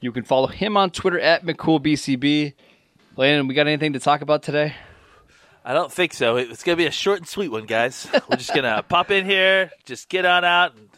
You 0.00 0.12
can 0.12 0.24
follow 0.24 0.46
him 0.46 0.76
on 0.76 0.90
Twitter 0.90 1.18
at 1.18 1.44
McCoolBCB. 1.44 2.54
Landon, 3.16 3.48
we 3.48 3.54
got 3.54 3.66
anything 3.66 3.94
to 3.94 4.00
talk 4.00 4.20
about 4.20 4.42
today? 4.42 4.74
I 5.64 5.74
don't 5.74 5.92
think 5.92 6.14
so. 6.14 6.36
It's 6.36 6.62
going 6.62 6.76
to 6.76 6.82
be 6.82 6.86
a 6.86 6.90
short 6.92 7.18
and 7.18 7.26
sweet 7.26 7.48
one, 7.48 7.66
guys. 7.66 8.06
We're 8.28 8.36
just 8.36 8.54
going 8.54 8.62
to 8.76 8.82
pop 8.82 9.10
in 9.10 9.26
here, 9.26 9.70
just 9.84 10.08
get 10.08 10.24
on 10.24 10.44
out, 10.44 10.76
and 10.76 10.88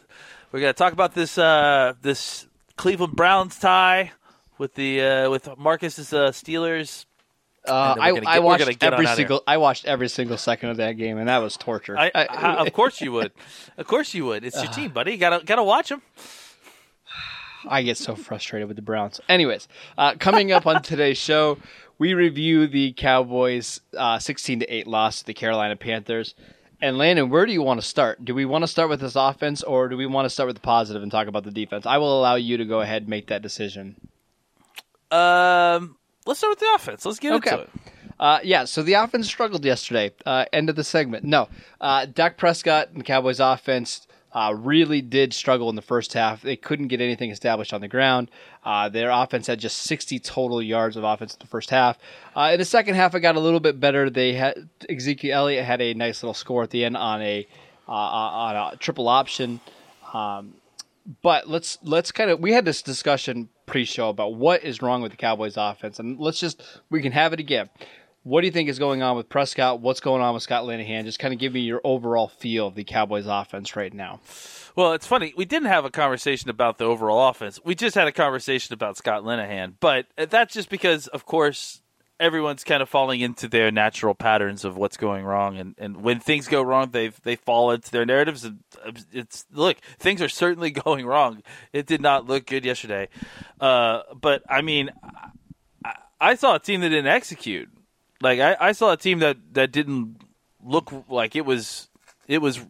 we're 0.52 0.60
going 0.60 0.72
to 0.72 0.78
talk 0.78 0.92
about 0.92 1.14
this 1.14 1.38
uh, 1.38 1.94
this 2.02 2.46
Cleveland 2.76 3.16
Browns 3.16 3.58
tie 3.58 4.12
with 4.58 4.74
the 4.74 5.02
uh, 5.02 5.30
with 5.30 5.48
Marcus's 5.56 6.12
uh, 6.12 6.30
Steelers. 6.30 7.06
Uh, 7.66 7.94
I, 7.98 8.12
get, 8.12 8.26
I 8.26 8.38
watched 8.38 8.82
every 8.82 9.06
single 9.06 9.42
I 9.46 9.56
watched 9.56 9.86
every 9.86 10.08
single 10.08 10.36
second 10.36 10.70
of 10.70 10.76
that 10.78 10.92
game, 10.92 11.18
and 11.18 11.28
that 11.28 11.38
was 11.38 11.56
torture. 11.56 11.98
I, 11.98 12.10
I, 12.14 12.54
of 12.66 12.72
course 12.72 13.00
you 13.00 13.12
would. 13.12 13.32
Of 13.76 13.86
course 13.86 14.12
you 14.12 14.26
would. 14.26 14.44
It's 14.44 14.62
your 14.62 14.70
team, 14.70 14.90
buddy. 14.90 15.12
You 15.12 15.16
gotta 15.16 15.42
gotta 15.44 15.62
watch 15.62 15.88
them. 15.88 16.02
I 17.66 17.82
get 17.82 17.98
so 17.98 18.14
frustrated 18.14 18.68
with 18.68 18.76
the 18.76 18.82
Browns. 18.82 19.20
Anyways, 19.28 19.68
uh, 19.98 20.14
coming 20.18 20.52
up 20.52 20.66
on 20.66 20.82
today's 20.82 21.18
show, 21.18 21.58
we 21.98 22.14
review 22.14 22.66
the 22.66 22.92
Cowboys' 22.92 23.80
uh, 23.96 24.18
16 24.18 24.60
to 24.60 24.66
8 24.66 24.86
loss 24.86 25.20
to 25.20 25.26
the 25.26 25.34
Carolina 25.34 25.76
Panthers. 25.76 26.34
And 26.82 26.96
Landon, 26.96 27.28
where 27.28 27.44
do 27.44 27.52
you 27.52 27.62
want 27.62 27.80
to 27.80 27.86
start? 27.86 28.24
Do 28.24 28.34
we 28.34 28.46
want 28.46 28.62
to 28.62 28.68
start 28.68 28.88
with 28.88 29.00
this 29.00 29.14
offense, 29.14 29.62
or 29.62 29.88
do 29.88 29.96
we 29.98 30.06
want 30.06 30.24
to 30.24 30.30
start 30.30 30.46
with 30.46 30.56
the 30.56 30.62
positive 30.62 31.02
and 31.02 31.12
talk 31.12 31.28
about 31.28 31.44
the 31.44 31.50
defense? 31.50 31.84
I 31.84 31.98
will 31.98 32.18
allow 32.18 32.36
you 32.36 32.56
to 32.56 32.64
go 32.64 32.80
ahead 32.80 33.02
and 33.02 33.10
make 33.10 33.26
that 33.26 33.42
decision. 33.42 33.96
Um, 35.10 35.98
let's 36.24 36.38
start 36.38 36.52
with 36.52 36.60
the 36.60 36.72
offense. 36.74 37.04
Let's 37.04 37.18
get 37.18 37.34
okay. 37.34 37.50
into 37.50 37.62
it. 37.64 37.70
Uh, 38.18 38.38
yeah, 38.42 38.64
so 38.64 38.82
the 38.82 38.94
offense 38.94 39.26
struggled 39.26 39.64
yesterday. 39.64 40.12
Uh, 40.24 40.46
end 40.52 40.70
of 40.70 40.76
the 40.76 40.84
segment. 40.84 41.24
No, 41.24 41.48
uh, 41.80 42.06
Dak 42.06 42.38
Prescott 42.38 42.88
and 42.90 43.00
the 43.00 43.04
Cowboys 43.04 43.40
offense 43.40 44.06
uh, 44.32 44.54
really 44.56 45.00
did 45.00 45.34
struggle 45.34 45.68
in 45.70 45.76
the 45.76 45.82
first 45.82 46.12
half. 46.12 46.42
They 46.42 46.56
couldn't 46.56 46.88
get 46.88 47.00
anything 47.00 47.30
established 47.30 47.72
on 47.72 47.80
the 47.80 47.88
ground. 47.88 48.30
Uh, 48.64 48.88
their 48.88 49.10
offense 49.10 49.46
had 49.46 49.58
just 49.58 49.78
60 49.78 50.18
total 50.20 50.62
yards 50.62 50.96
of 50.96 51.04
offense 51.04 51.34
in 51.34 51.38
the 51.40 51.46
first 51.46 51.70
half. 51.70 51.98
Uh, 52.36 52.50
in 52.52 52.58
the 52.58 52.64
second 52.64 52.94
half, 52.94 53.14
it 53.14 53.20
got 53.20 53.36
a 53.36 53.40
little 53.40 53.60
bit 53.60 53.80
better. 53.80 54.08
They 54.08 54.34
had 54.34 54.68
Ezekiel 54.88 55.36
Elliott 55.36 55.64
had 55.64 55.80
a 55.80 55.94
nice 55.94 56.22
little 56.22 56.34
score 56.34 56.62
at 56.62 56.70
the 56.70 56.84
end 56.84 56.96
on 56.96 57.22
a 57.22 57.46
uh, 57.88 57.92
on 57.92 58.56
a 58.56 58.76
triple 58.76 59.08
option. 59.08 59.60
Um, 60.12 60.54
but 61.22 61.48
let's 61.48 61.78
let's 61.82 62.12
kind 62.12 62.30
of 62.30 62.40
we 62.40 62.52
had 62.52 62.64
this 62.64 62.82
discussion 62.82 63.48
pre-show 63.66 64.08
about 64.08 64.34
what 64.34 64.62
is 64.64 64.82
wrong 64.82 65.02
with 65.02 65.10
the 65.12 65.16
Cowboys 65.16 65.56
offense, 65.56 65.98
and 65.98 66.18
let's 66.18 66.38
just 66.38 66.62
we 66.90 67.02
can 67.02 67.12
have 67.12 67.32
it 67.32 67.40
again. 67.40 67.68
What 68.22 68.42
do 68.42 68.46
you 68.46 68.52
think 68.52 68.68
is 68.68 68.78
going 68.78 69.02
on 69.02 69.16
with 69.16 69.30
Prescott? 69.30 69.80
What's 69.80 70.00
going 70.00 70.20
on 70.20 70.34
with 70.34 70.42
Scott 70.42 70.64
Linehan? 70.64 71.04
Just 71.04 71.18
kind 71.18 71.32
of 71.32 71.40
give 71.40 71.54
me 71.54 71.60
your 71.60 71.80
overall 71.84 72.28
feel 72.28 72.66
of 72.66 72.74
the 72.74 72.84
Cowboys 72.84 73.26
offense 73.26 73.76
right 73.76 73.94
now. 73.94 74.20
Well, 74.76 74.92
it's 74.92 75.06
funny. 75.06 75.32
We 75.36 75.46
didn't 75.46 75.68
have 75.68 75.86
a 75.86 75.90
conversation 75.90 76.50
about 76.50 76.76
the 76.76 76.84
overall 76.84 77.30
offense. 77.30 77.58
We 77.64 77.74
just 77.74 77.94
had 77.94 78.06
a 78.08 78.12
conversation 78.12 78.74
about 78.74 78.98
Scott 78.98 79.22
Linehan. 79.22 79.74
But 79.80 80.06
that's 80.16 80.52
just 80.52 80.68
because, 80.68 81.06
of 81.06 81.24
course, 81.24 81.80
everyone's 82.20 82.62
kind 82.62 82.82
of 82.82 82.90
falling 82.90 83.20
into 83.20 83.48
their 83.48 83.70
natural 83.70 84.14
patterns 84.14 84.66
of 84.66 84.76
what's 84.76 84.98
going 84.98 85.24
wrong. 85.24 85.56
And, 85.56 85.74
and 85.78 86.02
when 86.02 86.20
things 86.20 86.46
go 86.46 86.62
wrong, 86.62 86.90
they 86.90 87.08
they 87.08 87.36
fall 87.36 87.70
into 87.70 87.90
their 87.90 88.04
narratives. 88.04 88.44
And 88.44 88.60
it's 89.12 89.46
look, 89.50 89.78
things 89.98 90.20
are 90.20 90.28
certainly 90.28 90.70
going 90.70 91.06
wrong. 91.06 91.42
It 91.72 91.86
did 91.86 92.02
not 92.02 92.26
look 92.26 92.46
good 92.46 92.66
yesterday. 92.66 93.08
Uh, 93.58 94.02
but 94.14 94.42
I 94.48 94.60
mean, 94.60 94.90
I, 95.82 95.94
I 96.20 96.34
saw 96.34 96.56
a 96.56 96.60
team 96.60 96.82
that 96.82 96.90
didn't 96.90 97.06
execute. 97.06 97.70
Like 98.20 98.40
I, 98.40 98.56
I 98.60 98.72
saw 98.72 98.92
a 98.92 98.96
team 98.96 99.20
that, 99.20 99.36
that 99.54 99.72
didn't 99.72 100.22
look 100.64 100.92
like 101.08 101.36
it 101.36 101.46
was 101.46 101.88
it 102.28 102.38
was 102.38 102.60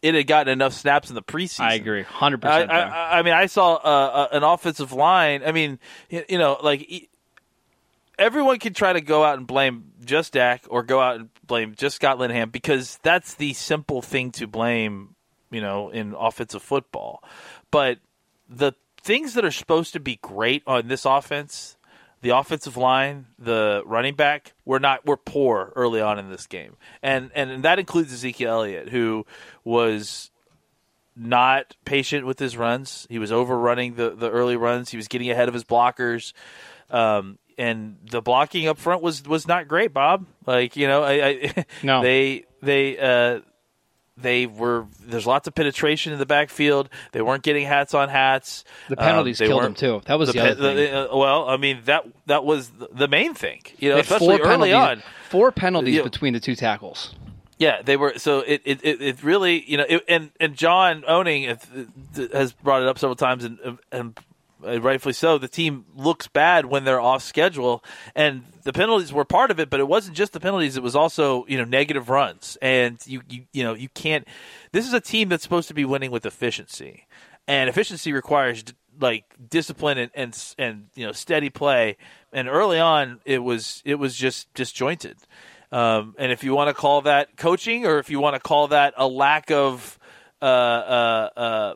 it 0.00 0.14
had 0.14 0.26
gotten 0.26 0.52
enough 0.52 0.72
snaps 0.72 1.08
in 1.08 1.14
the 1.14 1.22
preseason. 1.22 1.60
I 1.60 1.74
agree, 1.74 2.02
hundred 2.02 2.44
I, 2.44 2.62
percent. 2.62 2.70
I, 2.70 3.18
I, 3.18 3.22
mean, 3.22 3.34
I 3.34 3.46
saw 3.46 3.74
uh, 3.74 4.28
an 4.32 4.42
offensive 4.42 4.92
line. 4.92 5.42
I 5.44 5.52
mean, 5.52 5.78
you 6.08 6.38
know, 6.38 6.58
like 6.62 7.08
everyone 8.18 8.58
can 8.58 8.74
try 8.74 8.92
to 8.92 9.00
go 9.00 9.24
out 9.24 9.38
and 9.38 9.46
blame 9.46 9.92
just 10.04 10.34
Dak 10.34 10.64
or 10.68 10.82
go 10.82 11.00
out 11.00 11.16
and 11.16 11.28
blame 11.46 11.74
just 11.76 11.96
Scott 11.96 12.18
Linehan 12.18 12.52
because 12.52 12.98
that's 13.02 13.34
the 13.34 13.52
simple 13.54 14.02
thing 14.02 14.30
to 14.32 14.46
blame. 14.46 15.14
You 15.50 15.62
know, 15.62 15.88
in 15.88 16.14
offensive 16.14 16.62
football, 16.62 17.24
but 17.70 18.00
the 18.50 18.74
things 19.00 19.32
that 19.32 19.46
are 19.46 19.50
supposed 19.50 19.94
to 19.94 20.00
be 20.00 20.16
great 20.16 20.62
on 20.66 20.88
this 20.88 21.06
offense 21.06 21.77
the 22.20 22.30
offensive 22.30 22.76
line, 22.76 23.26
the 23.38 23.82
running 23.86 24.14
back, 24.14 24.54
were 24.64 24.80
not 24.80 25.06
were 25.06 25.16
poor 25.16 25.72
early 25.76 26.00
on 26.00 26.18
in 26.18 26.30
this 26.30 26.46
game, 26.46 26.76
and 27.02 27.30
and 27.34 27.62
that 27.64 27.78
includes 27.78 28.12
Ezekiel 28.12 28.50
Elliott, 28.50 28.88
who 28.88 29.24
was 29.64 30.30
not 31.14 31.76
patient 31.84 32.26
with 32.26 32.38
his 32.38 32.56
runs. 32.56 33.06
He 33.10 33.18
was 33.18 33.32
overrunning 33.32 33.94
the 33.94 34.10
the 34.10 34.30
early 34.30 34.56
runs. 34.56 34.90
He 34.90 34.96
was 34.96 35.08
getting 35.08 35.30
ahead 35.30 35.48
of 35.48 35.54
his 35.54 35.64
blockers. 35.64 36.32
Um, 36.90 37.38
and 37.58 37.96
the 38.08 38.22
blocking 38.22 38.68
up 38.68 38.78
front 38.78 39.02
was 39.02 39.24
was 39.24 39.46
not 39.46 39.68
great, 39.68 39.92
Bob. 39.92 40.26
Like 40.46 40.76
you 40.76 40.86
know, 40.86 41.02
I, 41.02 41.12
I 41.12 41.64
no. 41.82 42.02
they 42.02 42.44
they 42.62 42.98
uh, 42.98 43.40
they 44.20 44.46
were 44.46 44.86
there's 45.00 45.26
lots 45.26 45.46
of 45.48 45.54
penetration 45.54 46.12
in 46.12 46.18
the 46.18 46.26
backfield. 46.26 46.88
They 47.12 47.22
weren't 47.22 47.42
getting 47.42 47.66
hats 47.66 47.94
on 47.94 48.08
hats. 48.08 48.64
The 48.88 48.96
penalties 48.96 49.40
um, 49.40 49.46
killed 49.46 49.62
them 49.64 49.74
too. 49.74 50.02
That 50.06 50.18
was 50.18 50.28
the, 50.28 50.32
the 50.34 50.50
other 50.50 50.74
thing. 50.74 50.94
Uh, 50.94 51.16
well, 51.16 51.48
I 51.48 51.56
mean 51.56 51.80
that 51.84 52.06
that 52.26 52.44
was 52.44 52.70
the 52.92 53.08
main 53.08 53.34
thing. 53.34 53.62
You 53.78 53.90
know, 53.90 53.98
especially 53.98 54.40
early 54.40 54.72
on. 54.72 55.02
Four 55.28 55.52
penalties 55.52 55.94
you 55.94 56.00
know, 56.00 56.04
between 56.04 56.32
the 56.32 56.40
two 56.40 56.56
tackles. 56.56 57.14
Yeah, 57.58 57.82
they 57.82 57.96
were. 57.96 58.14
So 58.18 58.40
it 58.40 58.62
it, 58.64 58.80
it 58.84 59.22
really 59.22 59.68
you 59.68 59.76
know 59.76 59.86
it, 59.88 60.04
and 60.08 60.30
and 60.38 60.56
John 60.56 61.04
Owning 61.06 61.56
has 62.32 62.52
brought 62.52 62.82
it 62.82 62.88
up 62.88 62.98
several 62.98 63.16
times 63.16 63.44
and 63.44 63.78
and 63.90 64.18
rightfully 64.60 65.12
so. 65.12 65.38
The 65.38 65.48
team 65.48 65.84
looks 65.94 66.28
bad 66.28 66.66
when 66.66 66.84
they're 66.84 67.00
off 67.00 67.22
schedule, 67.22 67.84
and 68.14 68.44
the 68.62 68.72
penalties 68.72 69.12
were 69.12 69.24
part 69.24 69.50
of 69.50 69.60
it. 69.60 69.70
But 69.70 69.80
it 69.80 69.88
wasn't 69.88 70.16
just 70.16 70.32
the 70.32 70.40
penalties; 70.40 70.76
it 70.76 70.82
was 70.82 70.96
also 70.96 71.44
you 71.46 71.58
know 71.58 71.64
negative 71.64 72.08
runs, 72.08 72.56
and 72.60 72.98
you 73.06 73.22
you 73.28 73.44
you 73.52 73.62
know 73.62 73.74
you 73.74 73.88
can't. 73.90 74.26
This 74.72 74.86
is 74.86 74.92
a 74.92 75.00
team 75.00 75.28
that's 75.28 75.42
supposed 75.42 75.68
to 75.68 75.74
be 75.74 75.84
winning 75.84 76.10
with 76.10 76.26
efficiency, 76.26 77.06
and 77.46 77.68
efficiency 77.68 78.12
requires 78.12 78.64
like 79.00 79.24
discipline 79.48 79.98
and 79.98 80.10
and, 80.14 80.54
and 80.58 80.86
you 80.94 81.06
know 81.06 81.12
steady 81.12 81.50
play. 81.50 81.96
And 82.32 82.48
early 82.48 82.78
on, 82.78 83.20
it 83.24 83.38
was 83.38 83.82
it 83.84 83.96
was 83.96 84.14
just 84.16 84.52
disjointed. 84.54 85.16
Um, 85.70 86.14
and 86.18 86.32
if 86.32 86.44
you 86.44 86.54
want 86.54 86.68
to 86.68 86.74
call 86.74 87.02
that 87.02 87.36
coaching, 87.36 87.86
or 87.86 87.98
if 87.98 88.10
you 88.10 88.20
want 88.20 88.34
to 88.34 88.40
call 88.40 88.68
that 88.68 88.94
a 88.96 89.06
lack 89.06 89.50
of 89.50 89.98
uh, 90.40 90.44
uh, 90.44 91.28
uh, 91.36 91.74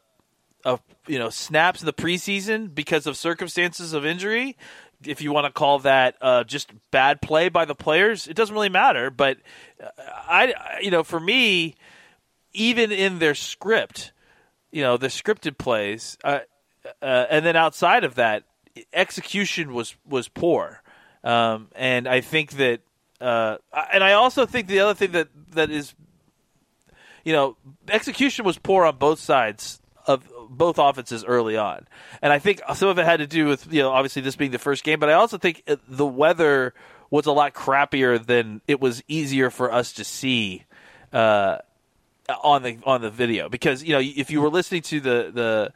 of 0.65 0.81
you 1.07 1.19
know 1.19 1.31
snaps 1.31 1.81
in 1.81 1.87
the 1.87 1.93
preseason 1.93 2.75
because 2.75 3.07
of 3.07 3.17
circumstances 3.17 3.93
of 3.93 4.07
injury. 4.07 4.57
If 5.05 5.21
you 5.21 5.33
want 5.33 5.47
to 5.47 5.53
call 5.53 5.81
that 5.81 6.17
uh, 6.21 6.45
just 6.45 6.71
bad 6.93 7.21
play 7.21 7.49
by 7.49 7.65
the 7.65 7.75
players, 7.75 8.29
it 8.29 8.37
doesn't 8.37 8.55
really 8.55 8.69
matter. 8.69 9.11
But 9.11 9.39
uh, 9.83 9.89
I, 10.29 10.55
you 10.81 10.93
know, 10.93 11.03
for 11.03 11.19
me, 11.19 11.75
even 12.53 12.93
in 12.93 13.19
their 13.19 13.35
script, 13.35 14.13
you 14.71 14.83
know, 14.83 14.97
the 14.97 15.09
scripted 15.09 15.59
plays, 15.59 16.17
uh, 16.23 16.41
uh, 17.01 17.27
and 17.31 17.45
then 17.45 17.57
outside 17.57 18.05
of 18.05 18.15
that, 18.15 18.45
execution 18.93 19.73
was 19.73 19.97
was 20.09 20.29
poor. 20.29 20.83
Um, 21.25 21.69
and 21.77 22.09
I 22.09 22.21
think 22.21 22.53
that, 22.53 22.81
uh, 23.21 23.59
and 23.93 24.03
I 24.03 24.15
also 24.15 24.45
think 24.45 24.67
the 24.67 24.81
other 24.81 24.95
thing 24.95 25.13
that 25.13 25.29
that 25.51 25.71
is, 25.71 25.95
you 27.25 27.33
know, 27.33 27.57
execution 27.89 28.45
was 28.45 28.59
poor 28.59 28.85
on 28.85 28.97
both 28.97 29.21
sides 29.21 29.81
of 30.07 30.25
both 30.49 30.79
offenses 30.79 31.25
early 31.25 31.57
on. 31.57 31.87
And 32.21 32.33
I 32.33 32.39
think 32.39 32.61
some 32.75 32.89
of 32.89 32.99
it 32.99 33.05
had 33.05 33.19
to 33.19 33.27
do 33.27 33.47
with, 33.47 33.73
you 33.73 33.83
know, 33.83 33.91
obviously 33.91 34.23
this 34.23 34.37
being 34.37 34.51
the 34.51 34.59
first 34.59 34.85
game, 34.85 35.01
but 35.01 35.09
I 35.09 35.15
also 35.15 35.39
think 35.39 35.63
the 35.89 36.07
weather 36.07 36.75
was 37.11 37.27
a 37.27 37.33
lot 37.33 37.53
crappier 37.53 38.25
than 38.25 38.63
it 38.67 38.81
was 38.81 39.03
easier 39.07 39.51
for 39.51 39.71
us 39.71 39.93
to 39.95 40.05
see 40.05 40.65
uh, 41.13 41.59
on 42.43 42.63
the 42.63 42.79
on 42.85 43.03
the 43.03 43.11
video 43.11 43.49
because 43.49 43.83
you 43.85 43.93
know 43.93 44.01
if 44.01 44.31
you 44.31 44.41
were 44.41 44.49
listening 44.49 44.81
to 44.81 45.01
the 45.01 45.73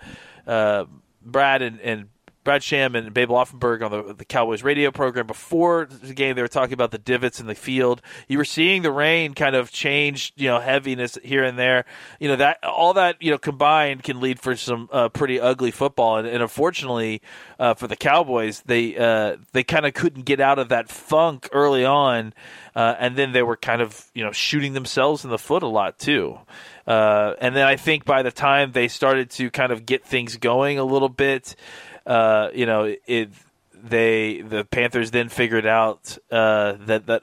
the 0.47 0.51
uh, 0.51 0.85
Brad 1.23 1.61
and, 1.61 1.81
and 1.81 2.09
Brad 2.47 2.63
Sham 2.63 2.95
and 2.95 3.13
Babe 3.13 3.29
Laufenberg 3.29 3.83
on 3.83 3.91
the, 3.91 4.15
the 4.15 4.25
Cowboys 4.25 4.63
radio 4.63 4.93
program 4.93 5.27
before 5.27 5.85
the 5.85 6.15
game. 6.15 6.37
They 6.37 6.43
were 6.43 6.49
talking 6.49 6.75
about 6.75 6.93
the 6.93 6.99
divots 6.99 7.41
in 7.41 7.47
the 7.49 7.57
field. 7.57 8.01
You 8.29 8.39
were 8.39 8.45
seeing 8.45 8.83
the 8.83 8.93
rain 8.93 9.35
kind 9.35 9.57
of 9.57 9.73
change, 9.73 10.33
you 10.37 10.47
know, 10.47 10.61
heaviness 10.61 11.19
here 11.25 11.43
and 11.43 11.59
there. 11.59 11.85
You 12.21 12.29
know 12.29 12.37
that 12.37 12.63
all 12.63 12.95
that 12.95 13.21
you 13.21 13.33
know 13.33 13.39
combined 13.39 14.05
can 14.05 14.21
lead 14.21 14.39
for 14.39 14.55
some 14.55 14.89
uh, 14.93 15.09
pretty 15.09 15.41
ugly 15.41 15.73
football. 15.73 16.19
And, 16.19 16.29
and 16.29 16.41
unfortunately 16.41 17.21
uh, 17.59 17.75
for 17.75 17.89
the 17.89 17.97
Cowboys, 17.97 18.63
they 18.65 18.97
uh, 18.97 19.39
they 19.53 19.65
kind 19.65 19.85
of 19.85 19.95
couldn't 19.95 20.23
get 20.23 20.39
out 20.39 20.61
of 20.61 20.69
that 20.69 20.89
funk 20.89 21.49
early 21.51 21.85
on, 21.85 22.33
uh, 22.77 22.95
and 23.01 23.17
then 23.17 23.33
they 23.33 23.43
were 23.43 23.57
kind 23.57 23.83
of 23.83 24.09
you 24.15 24.23
know 24.23 24.31
shooting 24.31 24.73
themselves 24.73 25.25
in 25.25 25.31
the 25.31 25.39
foot 25.39 25.65
a 25.65 25.69
lot 25.69 25.99
too. 25.99 26.39
Uh, 26.87 27.35
and 27.41 27.57
then 27.57 27.67
I 27.67 27.75
think 27.75 28.05
by 28.05 28.23
the 28.23 28.31
time 28.31 28.71
they 28.71 28.87
started 28.87 29.31
to 29.31 29.51
kind 29.51 29.73
of 29.73 29.85
get 29.85 30.05
things 30.05 30.37
going 30.37 30.79
a 30.79 30.85
little 30.85 31.09
bit, 31.09 31.57
uh, 32.07 32.51
you 32.55 32.67
know, 32.67 32.95
it 33.07 33.31
they 33.75 34.41
the 34.41 34.65
Panthers 34.65 35.11
then 35.11 35.29
figured 35.29 35.67
out 35.67 36.19
uh, 36.31 36.75
that 36.87 37.07
that 37.07 37.23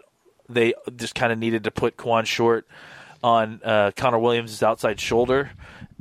they 0.50 0.74
just 0.96 1.16
kind 1.16 1.32
of 1.32 1.40
needed 1.40 1.64
to 1.64 1.72
put 1.72 1.98
Kawann 1.98 2.26
Short 2.26 2.68
on 3.24 3.62
uh, 3.64 3.92
Connor 3.96 4.20
Williams' 4.20 4.62
outside 4.62 5.00
shoulder. 5.00 5.52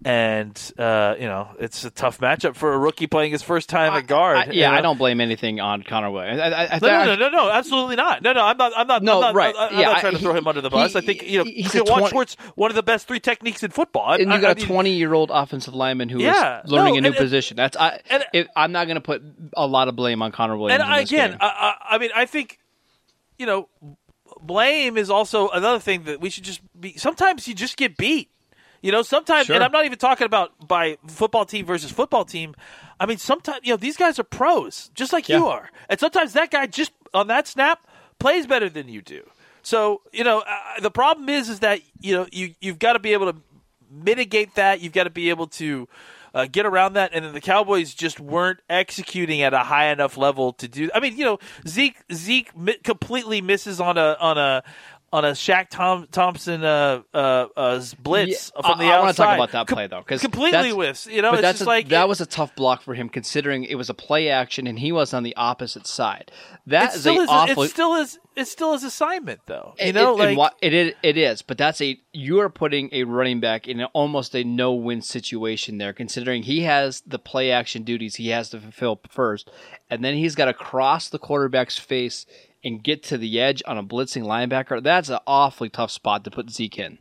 And 0.04 0.72
uh, 0.78 1.14
you 1.18 1.26
know 1.26 1.48
it's 1.60 1.84
a 1.84 1.90
tough 1.90 2.18
matchup 2.18 2.56
for 2.56 2.72
a 2.72 2.78
rookie 2.78 3.06
playing 3.06 3.30
his 3.32 3.42
first 3.42 3.68
time 3.68 3.92
at 3.92 4.06
guard. 4.06 4.36
I, 4.36 4.44
yeah, 4.46 4.52
you 4.52 4.60
know? 4.62 4.70
I 4.78 4.80
don't 4.80 4.98
blame 4.98 5.20
anything 5.20 5.60
on 5.60 5.82
Connor 5.82 6.10
Williams. 6.10 6.40
I, 6.40 6.46
I, 6.48 6.64
I, 6.74 6.78
No, 6.80 6.88
no, 6.88 7.04
no, 7.04 7.16
no, 7.16 7.28
no, 7.28 7.50
absolutely 7.50 7.96
not. 7.96 8.22
No, 8.22 8.32
no, 8.32 8.44
I'm 8.44 8.56
not. 8.56 8.72
I'm 8.76 8.86
not. 8.86 9.02
No, 9.02 9.16
I'm 9.16 9.20
not, 9.20 9.34
right. 9.34 9.54
I'm 9.56 9.78
Yeah, 9.78 9.86
not 9.92 10.00
trying 10.00 10.12
to 10.14 10.18
he- 10.18 10.24
throw 10.24 10.34
him 10.34 10.46
under 10.48 10.60
the 10.60 10.70
bus. 10.70 10.92
he- 10.92 10.98
I 10.98 11.00
think 11.02 11.22
you 11.22 11.38
know, 11.38 11.44
he's 11.44 11.74
a 11.74 11.84
Juan 11.84 11.98
20 12.00 12.10
Schwartz, 12.10 12.36
one 12.56 12.70
of 12.70 12.74
the 12.74 12.82
best 12.82 13.06
three 13.06 13.20
techniques 13.20 13.62
in 13.62 13.70
football. 13.70 14.04
I- 14.08 14.16
and 14.16 14.32
you 14.32 14.40
got 14.40 14.48
I 14.48 14.52
a 14.52 14.54
mean, 14.56 14.66
20 14.66 14.90
year 14.90 15.14
old 15.14 15.30
offensive 15.32 15.74
lineman 15.74 16.08
who 16.08 16.18
is 16.18 16.24
Yeah, 16.24 16.62
learning 16.64 16.94
no, 16.94 16.98
a 16.98 17.00
new 17.02 17.08
and- 17.08 17.16
position. 17.16 17.56
That's 17.56 17.76
I. 17.76 18.00
and- 18.10 18.24
if, 18.32 18.48
I'm 18.56 18.72
not 18.72 18.86
going 18.86 18.96
to 18.96 19.00
put 19.00 19.22
a 19.56 19.66
lot 19.66 19.88
of 19.88 19.94
blame 19.96 20.22
on 20.22 20.32
Connor 20.32 20.56
Williams. 20.56 20.82
And 20.82 21.00
again. 21.00 21.36
I, 21.40 21.46
I, 21.90 21.94
I 21.94 21.98
mean, 21.98 22.10
I 22.14 22.26
think 22.26 22.58
you 23.38 23.46
know, 23.46 23.68
blame 24.40 24.96
is 24.96 25.10
also 25.10 25.48
another 25.50 25.78
thing 25.78 26.04
that 26.04 26.20
we 26.20 26.30
should 26.30 26.44
just 26.44 26.60
be. 26.78 26.96
Sometimes 26.96 27.46
you 27.46 27.54
just 27.54 27.76
get 27.76 27.96
beat. 27.96 28.30
You 28.82 28.92
know, 28.92 29.02
sometimes, 29.02 29.46
Sure. 29.46 29.54
and 29.54 29.64
I'm 29.64 29.72
not 29.72 29.84
even 29.84 29.98
talking 29.98 30.24
about 30.26 30.66
by 30.66 30.98
football 31.06 31.44
team 31.44 31.64
versus 31.64 31.90
football 31.90 32.24
team. 32.24 32.54
I 33.00 33.06
mean, 33.06 33.18
sometimes 33.18 33.60
you 33.62 33.72
know 33.72 33.76
these 33.76 33.96
guys 33.96 34.18
are 34.18 34.24
pros, 34.24 34.90
just 34.94 35.12
like 35.12 35.28
you 35.28 35.46
are, 35.46 35.70
and 35.88 35.98
sometimes 35.98 36.32
that 36.34 36.50
guy 36.50 36.66
just 36.66 36.92
on 37.14 37.28
that 37.28 37.46
snap 37.48 37.86
plays 38.18 38.46
better 38.46 38.68
than 38.68 38.88
you 38.88 39.00
do. 39.00 39.22
So 39.62 40.02
you 40.12 40.24
know, 40.24 40.40
uh, 40.40 40.80
the 40.80 40.90
problem 40.90 41.28
is, 41.28 41.48
is 41.48 41.60
that 41.60 41.80
you 42.00 42.14
know 42.14 42.26
you 42.32 42.54
you've 42.60 42.78
got 42.80 42.94
to 42.94 42.98
be 42.98 43.12
able 43.12 43.32
to 43.32 43.38
mitigate 43.90 44.54
that. 44.56 44.80
You've 44.80 44.92
got 44.92 45.04
to 45.04 45.10
be 45.10 45.30
able 45.30 45.46
to 45.48 45.88
uh, 46.34 46.46
get 46.50 46.66
around 46.66 46.94
that, 46.94 47.10
and 47.12 47.24
then 47.24 47.34
the 47.34 47.40
Cowboys 47.40 47.94
just 47.94 48.18
weren't 48.18 48.60
executing 48.70 49.42
at 49.42 49.52
a 49.54 49.58
high 49.60 49.86
enough 49.92 50.16
level 50.16 50.52
to 50.54 50.66
do. 50.66 50.90
I 50.94 51.00
mean, 51.00 51.16
you 51.16 51.24
know, 51.24 51.38
Zeke 51.68 51.96
Zeke 52.12 52.56
mi- 52.56 52.78
completely 52.82 53.40
misses 53.40 53.80
on 53.80 53.98
a 53.98 54.16
on 54.18 54.38
a 54.38 54.62
on 55.12 55.24
a 55.26 55.32
Shaq 55.32 55.68
Tom, 55.68 56.06
Thompson 56.10 56.64
uh, 56.64 57.02
uh, 57.12 57.46
uh, 57.56 57.82
blitz 58.02 58.50
Yeah, 58.56 58.62
from 58.66 58.78
the 58.78 58.86
I, 58.86 58.92
outside. 58.96 58.96
I 58.96 59.00
want 59.00 59.10
to 59.10 59.22
talk 59.22 59.34
about 59.34 59.52
that 59.52 59.74
play 59.74 59.86
though, 59.86 59.98
because 60.00 60.20
completely 60.22 60.70
whiffs. 60.70 61.06
You 61.06 61.20
know, 61.22 61.32
it's 61.34 61.42
that's 61.42 61.58
just 61.58 61.66
a- 61.66 61.70
like 61.70 61.88
that 61.88 62.08
was 62.08 62.20
a 62.20 62.26
tough 62.26 62.54
block 62.56 62.82
for 62.82 62.94
him, 62.94 63.08
considering 63.08 63.64
it 63.64 63.74
was 63.74 63.90
a 63.90 63.94
play 63.94 64.30
action 64.30 64.66
and 64.66 64.78
he 64.78 64.90
was 64.92 65.12
on 65.12 65.22
the 65.22 65.36
opposite 65.36 65.86
side. 65.86 66.32
That 66.66 66.94
is 66.94 67.06
a 67.06 67.12
is. 67.12 67.28
awful. 67.28 67.62
It 67.64 67.68
still 67.68 67.94
is. 67.96 68.18
It 68.34 68.46
still 68.46 68.72
is 68.72 68.82
assignment 68.82 69.40
though. 69.44 69.74
You 69.78 69.88
It- 69.88 69.94
know, 69.94 70.18
it, 70.18 70.36
like 70.38 70.52
it 70.62 70.72
is, 70.72 70.94
it 71.02 71.18
is, 71.18 71.42
but 71.42 71.58
that's 71.58 71.82
a 71.82 72.00
you 72.14 72.40
are 72.40 72.48
putting 72.48 72.88
a 72.92 73.04
running 73.04 73.40
back 73.40 73.68
in 73.68 73.84
almost 73.84 74.34
a 74.34 74.44
no-win 74.44 75.02
situation 75.02 75.76
there, 75.76 75.92
considering 75.92 76.44
he 76.44 76.60
has 76.62 77.02
the 77.06 77.18
play 77.18 77.50
action 77.50 77.82
duties 77.82 78.16
he 78.16 78.28
has 78.28 78.48
to 78.50 78.60
fulfill 78.60 79.00
first, 79.10 79.50
and 79.90 80.02
then 80.02 80.14
he's 80.14 80.34
got 80.34 80.46
to 80.46 80.54
cross 80.54 81.10
the 81.10 81.18
quarterback's 81.18 81.76
face 81.78 82.24
and 82.64 82.82
get 82.82 83.02
to 83.04 83.18
the 83.18 83.40
edge 83.40 83.62
on 83.66 83.78
a 83.78 83.82
blitzing 83.82 84.24
linebacker. 84.24 84.82
That's 84.82 85.08
an 85.08 85.18
awfully 85.26 85.68
tough 85.68 85.90
spot 85.90 86.24
to 86.24 86.30
put 86.30 86.50
Zeke 86.50 86.78
in. 86.78 86.98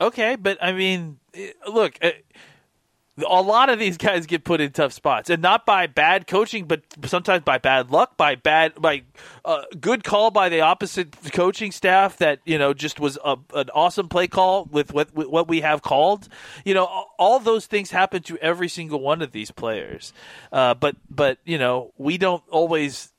Okay, 0.00 0.36
but 0.36 0.58
I 0.62 0.72
mean, 0.72 1.18
eh, 1.34 1.52
look, 1.70 1.96
eh, 2.00 2.12
a 3.16 3.40
lot 3.40 3.70
of 3.70 3.78
these 3.78 3.96
guys 3.96 4.26
get 4.26 4.42
put 4.42 4.60
in 4.60 4.72
tough 4.72 4.92
spots, 4.92 5.30
and 5.30 5.40
not 5.40 5.64
by 5.64 5.86
bad 5.86 6.26
coaching, 6.26 6.64
but 6.64 6.82
sometimes 7.04 7.44
by 7.44 7.58
bad 7.58 7.92
luck, 7.92 8.16
by 8.16 8.34
bad, 8.34 8.74
by 8.82 9.02
uh, 9.44 9.62
good 9.80 10.02
call 10.02 10.32
by 10.32 10.48
the 10.48 10.60
opposite 10.60 11.14
coaching 11.32 11.70
staff 11.70 12.16
that 12.16 12.40
you 12.44 12.58
know 12.58 12.74
just 12.74 12.98
was 12.98 13.16
a, 13.24 13.36
an 13.54 13.70
awesome 13.72 14.08
play 14.08 14.26
call 14.26 14.64
with 14.64 14.92
what 14.92 15.14
with 15.14 15.28
what 15.28 15.46
we 15.46 15.60
have 15.60 15.80
called. 15.80 16.28
You 16.64 16.74
know, 16.74 16.86
all- 16.86 17.14
all 17.16 17.38
those 17.38 17.66
things 17.66 17.92
happen 17.92 18.24
to 18.24 18.36
every 18.38 18.68
single 18.68 18.98
one 19.00 19.22
of 19.22 19.30
these 19.30 19.52
players, 19.52 20.12
uh, 20.50 20.74
but 20.74 20.96
but 21.08 21.38
you 21.44 21.56
know 21.56 21.92
we 21.96 22.18
don't 22.18 22.42
always 22.50 23.12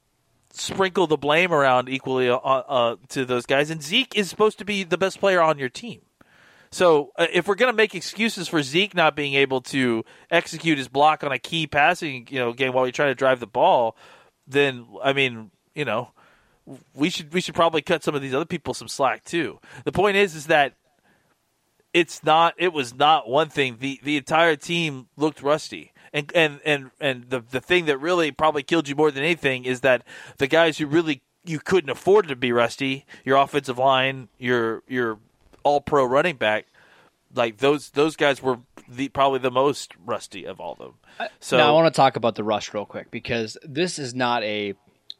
sprinkle 0.55 1.07
the 1.07 1.17
blame 1.17 1.51
around 1.51 1.89
equally 1.89 2.29
uh, 2.29 2.37
uh, 2.37 2.95
to 3.09 3.25
those 3.25 3.45
guys. 3.45 3.69
And 3.69 3.81
Zeke 3.81 4.15
is 4.15 4.29
supposed 4.29 4.57
to 4.59 4.65
be 4.65 4.83
the 4.83 4.97
best 4.97 5.19
player 5.19 5.41
on 5.41 5.57
your 5.57 5.69
team. 5.69 6.01
So 6.71 7.11
uh, 7.17 7.27
if 7.31 7.47
we're 7.47 7.55
going 7.55 7.71
to 7.71 7.75
make 7.75 7.95
excuses 7.95 8.47
for 8.47 8.61
Zeke 8.61 8.93
not 8.93 9.15
being 9.15 9.35
able 9.35 9.61
to 9.61 10.03
execute 10.29 10.77
his 10.77 10.87
block 10.87 11.23
on 11.23 11.31
a 11.31 11.39
key 11.39 11.67
passing, 11.67 12.27
you 12.29 12.39
know, 12.39 12.53
game 12.53 12.73
while 12.73 12.83
we 12.83 12.91
try 12.91 13.05
to 13.05 13.15
drive 13.15 13.39
the 13.39 13.47
ball, 13.47 13.95
then 14.47 14.85
I 15.03 15.13
mean, 15.13 15.51
you 15.73 15.85
know, 15.85 16.11
we 16.93 17.09
should 17.09 17.33
we 17.33 17.41
should 17.41 17.55
probably 17.55 17.81
cut 17.81 18.03
some 18.03 18.15
of 18.15 18.21
these 18.21 18.33
other 18.33 18.45
people 18.45 18.73
some 18.73 18.87
slack 18.87 19.23
too. 19.23 19.59
The 19.83 19.91
point 19.91 20.17
is, 20.17 20.35
is 20.35 20.47
that 20.47 20.73
it's 21.93 22.23
not. 22.23 22.55
It 22.57 22.73
was 22.73 22.93
not 22.93 23.29
one 23.29 23.49
thing. 23.49 23.77
the 23.79 23.99
The 24.03 24.17
entire 24.17 24.57
team 24.57 25.07
looked 25.15 25.41
rusty. 25.41 25.93
And 26.15 26.31
and 26.33 26.59
and 26.63 26.91
and 27.01 27.29
the 27.29 27.41
the 27.41 27.59
thing 27.59 27.85
that 27.85 27.97
really 27.97 28.31
probably 28.31 28.63
killed 28.63 28.87
you 28.87 28.95
more 28.95 29.11
than 29.11 29.21
anything 29.21 29.65
is 29.65 29.81
that 29.81 30.03
the 30.37 30.47
guys 30.47 30.77
who 30.77 30.87
really 30.87 31.21
you 31.43 31.59
couldn't 31.59 31.89
afford 31.89 32.29
to 32.29 32.37
be 32.37 32.53
rusty, 32.53 33.05
your 33.25 33.35
offensive 33.35 33.77
line, 33.77 34.29
your 34.39 34.81
your 34.87 35.19
all 35.63 35.81
pro 35.81 36.05
running 36.05 36.37
back, 36.37 36.67
like 37.33 37.57
those 37.57 37.89
those 37.89 38.15
guys 38.15 38.41
were 38.41 38.59
the 38.87 39.09
probably 39.09 39.39
the 39.39 39.51
most 39.51 39.93
rusty 40.05 40.45
of 40.45 40.61
all 40.61 40.71
of 40.73 40.77
them. 40.77 41.29
So 41.41 41.57
now 41.57 41.67
I 41.67 41.71
want 41.71 41.93
to 41.93 41.97
talk 41.97 42.15
about 42.15 42.35
the 42.35 42.45
rush 42.45 42.73
real 42.73 42.85
quick 42.85 43.11
because 43.11 43.57
this 43.61 43.99
is 43.99 44.15
not 44.15 44.41
a 44.43 44.73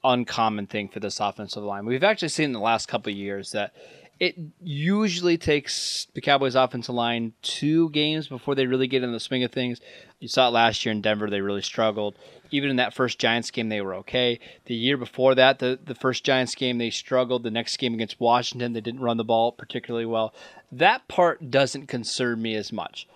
uncommon 0.03 0.67
thing 0.67 0.87
for 0.87 1.01
this 1.01 1.19
offensive 1.19 1.63
line. 1.63 1.85
We've 1.85 2.03
actually 2.03 2.29
seen 2.29 2.45
in 2.45 2.53
the 2.53 2.59
last 2.59 2.87
couple 2.87 3.11
of 3.11 3.17
years 3.17 3.51
that 3.51 3.73
it 4.19 4.35
usually 4.61 5.37
takes 5.37 6.07
the 6.13 6.21
Cowboys 6.21 6.55
offensive 6.55 6.95
line 6.95 7.33
two 7.41 7.89
games 7.89 8.27
before 8.27 8.55
they 8.55 8.65
really 8.65 8.87
get 8.87 9.03
in 9.03 9.11
the 9.11 9.19
swing 9.19 9.43
of 9.43 9.51
things. 9.51 9.81
You 10.19 10.27
saw 10.27 10.47
it 10.47 10.51
last 10.51 10.85
year 10.85 10.91
in 10.91 11.01
Denver; 11.01 11.29
they 11.29 11.41
really 11.41 11.61
struggled. 11.61 12.15
Even 12.51 12.69
in 12.69 12.75
that 12.77 12.93
first 12.93 13.19
Giants 13.19 13.51
game, 13.51 13.69
they 13.69 13.81
were 13.81 13.95
okay. 13.95 14.39
The 14.65 14.75
year 14.75 14.97
before 14.97 15.35
that, 15.35 15.59
the, 15.59 15.79
the 15.83 15.95
first 15.95 16.23
Giants 16.23 16.55
game, 16.55 16.77
they 16.77 16.89
struggled. 16.89 17.43
The 17.43 17.51
next 17.51 17.77
game 17.77 17.93
against 17.93 18.19
Washington, 18.19 18.73
they 18.73 18.81
didn't 18.81 19.01
run 19.01 19.17
the 19.17 19.23
ball 19.23 19.51
particularly 19.51 20.05
well. 20.05 20.33
That 20.71 21.07
part 21.07 21.51
doesn't 21.51 21.87
concern 21.87 22.41
me 22.41 22.55
as 22.55 22.71
much. 22.71 23.07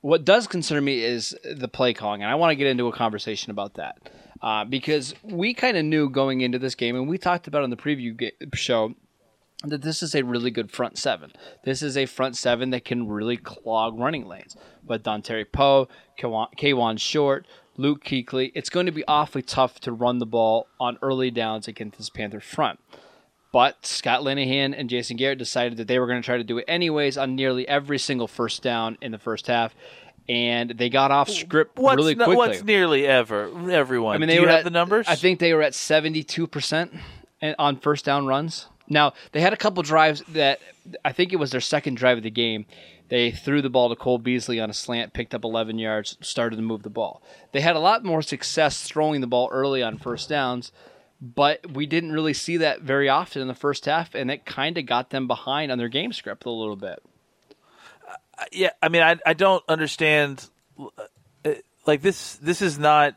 What 0.00 0.24
does 0.24 0.46
concern 0.46 0.84
me 0.84 1.02
is 1.02 1.36
the 1.44 1.68
play 1.68 1.92
calling, 1.92 2.22
and 2.22 2.30
I 2.30 2.36
want 2.36 2.52
to 2.52 2.56
get 2.56 2.68
into 2.68 2.86
a 2.86 2.92
conversation 2.92 3.50
about 3.50 3.74
that 3.74 4.10
uh, 4.40 4.64
because 4.64 5.14
we 5.22 5.54
kind 5.54 5.76
of 5.76 5.84
knew 5.84 6.08
going 6.08 6.40
into 6.40 6.58
this 6.58 6.74
game, 6.74 6.96
and 6.96 7.08
we 7.08 7.18
talked 7.18 7.48
about 7.48 7.64
on 7.64 7.70
the 7.70 7.76
preview 7.76 8.30
show 8.54 8.94
that 9.64 9.82
this 9.82 10.02
is 10.02 10.14
a 10.14 10.22
really 10.22 10.50
good 10.50 10.70
front 10.70 10.96
seven. 10.98 11.32
This 11.64 11.82
is 11.82 11.96
a 11.96 12.06
front 12.06 12.36
seven 12.36 12.70
that 12.70 12.84
can 12.84 13.08
really 13.08 13.36
clog 13.36 13.98
running 13.98 14.26
lanes. 14.26 14.56
But 14.86 15.02
Dontari 15.02 15.44
Poe, 15.50 15.88
Kawann 16.18 16.98
Short, 17.00 17.46
Luke 17.76 18.04
Kuechly, 18.04 18.52
it's 18.54 18.70
going 18.70 18.86
to 18.86 18.92
be 18.92 19.04
awfully 19.08 19.42
tough 19.42 19.80
to 19.80 19.92
run 19.92 20.18
the 20.18 20.26
ball 20.26 20.68
on 20.78 20.98
early 21.02 21.30
downs 21.30 21.66
against 21.68 21.98
this 21.98 22.08
Panther 22.10 22.40
front. 22.40 22.78
But 23.52 23.86
Scott 23.86 24.22
Linehan 24.22 24.74
and 24.76 24.90
Jason 24.90 25.16
Garrett 25.16 25.38
decided 25.38 25.78
that 25.78 25.88
they 25.88 25.98
were 25.98 26.06
going 26.06 26.20
to 26.20 26.26
try 26.26 26.36
to 26.36 26.44
do 26.44 26.58
it 26.58 26.64
anyways 26.68 27.16
on 27.16 27.34
nearly 27.34 27.66
every 27.66 27.98
single 27.98 28.28
first 28.28 28.62
down 28.62 28.98
in 29.00 29.10
the 29.10 29.18
first 29.18 29.46
half, 29.46 29.74
and 30.28 30.70
they 30.70 30.90
got 30.90 31.10
off 31.10 31.30
script 31.30 31.78
what's 31.78 31.96
really 31.96 32.14
no- 32.14 32.26
quickly. 32.26 32.36
what's 32.48 32.62
nearly 32.62 33.06
ever 33.06 33.50
everyone? 33.70 34.14
I 34.16 34.18
mean, 34.18 34.28
Do 34.28 34.34
they 34.34 34.40
you 34.40 34.42
were 34.46 34.48
have 34.48 34.58
at, 34.58 34.64
the 34.64 34.70
numbers? 34.70 35.06
I 35.08 35.14
think 35.14 35.40
they 35.40 35.54
were 35.54 35.62
at 35.62 35.74
seventy-two 35.74 36.46
percent 36.46 36.92
on 37.58 37.78
first 37.78 38.04
down 38.04 38.26
runs. 38.26 38.66
Now 38.88 39.12
they 39.32 39.40
had 39.40 39.52
a 39.52 39.56
couple 39.56 39.82
drives 39.82 40.22
that 40.28 40.60
I 41.04 41.12
think 41.12 41.32
it 41.32 41.36
was 41.36 41.50
their 41.50 41.60
second 41.60 41.96
drive 41.96 42.18
of 42.18 42.22
the 42.22 42.30
game. 42.30 42.66
They 43.08 43.30
threw 43.30 43.62
the 43.62 43.70
ball 43.70 43.88
to 43.88 43.96
Cole 43.96 44.18
Beasley 44.18 44.60
on 44.60 44.68
a 44.68 44.74
slant, 44.74 45.14
picked 45.14 45.34
up 45.34 45.44
11 45.44 45.78
yards, 45.78 46.18
started 46.20 46.56
to 46.56 46.62
move 46.62 46.82
the 46.82 46.90
ball. 46.90 47.22
They 47.52 47.60
had 47.62 47.74
a 47.76 47.80
lot 47.80 48.04
more 48.04 48.20
success 48.20 48.82
throwing 48.82 49.20
the 49.22 49.26
ball 49.26 49.48
early 49.50 49.82
on 49.82 49.96
first 49.96 50.28
downs, 50.28 50.72
but 51.20 51.72
we 51.72 51.86
didn't 51.86 52.12
really 52.12 52.34
see 52.34 52.58
that 52.58 52.82
very 52.82 53.08
often 53.08 53.40
in 53.40 53.48
the 53.48 53.54
first 53.54 53.86
half, 53.86 54.14
and 54.14 54.30
it 54.30 54.44
kind 54.44 54.76
of 54.76 54.84
got 54.84 55.08
them 55.10 55.26
behind 55.26 55.72
on 55.72 55.78
their 55.78 55.88
game 55.88 56.12
script 56.12 56.44
a 56.44 56.50
little 56.50 56.76
bit. 56.76 57.02
yeah, 58.52 58.70
I 58.82 58.88
mean, 58.88 59.02
I 59.02 59.16
I 59.24 59.32
don't 59.32 59.64
understand. 59.68 60.46
uh, 60.78 61.52
Like 61.86 62.02
this, 62.02 62.36
this 62.36 62.60
is 62.60 62.78
not 62.78 63.14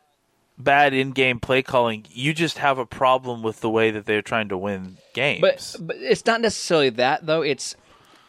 bad 0.64 0.94
in-game 0.94 1.40
play 1.40 1.62
calling. 1.62 2.06
You 2.10 2.34
just 2.34 2.58
have 2.60 2.78
a 2.78 2.86
problem 2.86 3.44
with 3.44 3.62
the 3.62 3.70
way 3.70 3.92
that 3.92 4.06
they're 4.06 4.22
trying 4.22 4.50
to 4.50 4.58
win 4.58 4.98
games. 5.14 5.42
But 5.42 5.76
but 5.80 5.96
it's 5.98 6.26
not 6.26 6.42
necessarily 6.42 6.90
that 6.92 7.26
though. 7.26 7.42
It's 7.42 7.76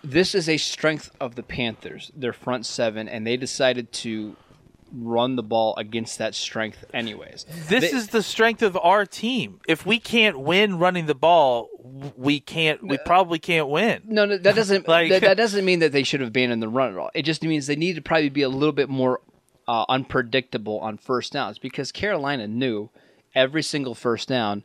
this 0.05 0.35
is 0.35 0.49
a 0.49 0.57
strength 0.57 1.11
of 1.21 1.35
the 1.37 1.43
Panthers, 1.43 2.11
their 2.15 2.33
front 2.33 2.67
seven, 2.67 3.09
and 3.09 3.27
they 3.27 3.37
decided 3.37 3.93
to 3.93 4.37
run 4.95 5.37
the 5.37 5.43
ball 5.43 5.75
against 5.79 6.19
that 6.19 6.35
strength, 6.35 6.85
anyways. 6.93 7.47
This 7.69 7.91
They- 7.91 7.97
is 7.97 8.09
the 8.09 8.23
strength 8.23 8.61
of 8.63 8.77
our 8.77 9.07
team. 9.07 9.61
If 9.67 9.87
we 9.87 9.99
can't 9.99 10.39
win 10.41 10.79
running 10.79 11.07
the 11.07 11.15
ball, 11.15 11.71
we 12.17 12.41
can't. 12.41 12.87
We 12.87 12.99
probably 12.99 13.39
can't 13.39 13.69
win. 13.69 14.03
No, 14.05 14.27
no, 14.27 14.37
that 14.37 14.55
doesn't 14.55 14.87
Like- 14.89 15.09
that, 15.11 15.23
that 15.23 15.37
doesn't 15.39 15.65
mean 15.65 15.79
that 15.79 15.93
they 15.93 16.03
should 16.03 16.21
have 16.21 16.29
abandoned 16.29 16.63
the 16.63 16.69
run 16.69 16.93
at 16.93 16.99
all. 16.99 17.11
It 17.15 17.23
just 17.23 17.43
means 17.43 17.67
they 17.67 17.77
need 17.77 17.95
to 17.95 18.03
probably 18.03 18.29
be 18.29 18.43
a 18.43 18.49
little 18.51 18.73
bit 18.73 18.89
more 18.91 19.21
uh, 19.69 19.85
unpredictable 19.89 20.79
on 20.81 20.99
first 20.99 21.33
downs 21.33 21.59
because 21.59 21.93
Carolina 21.93 22.47
knew 22.47 22.91
every 23.35 23.63
single 23.63 23.95
first 23.95 24.29
down. 24.29 24.65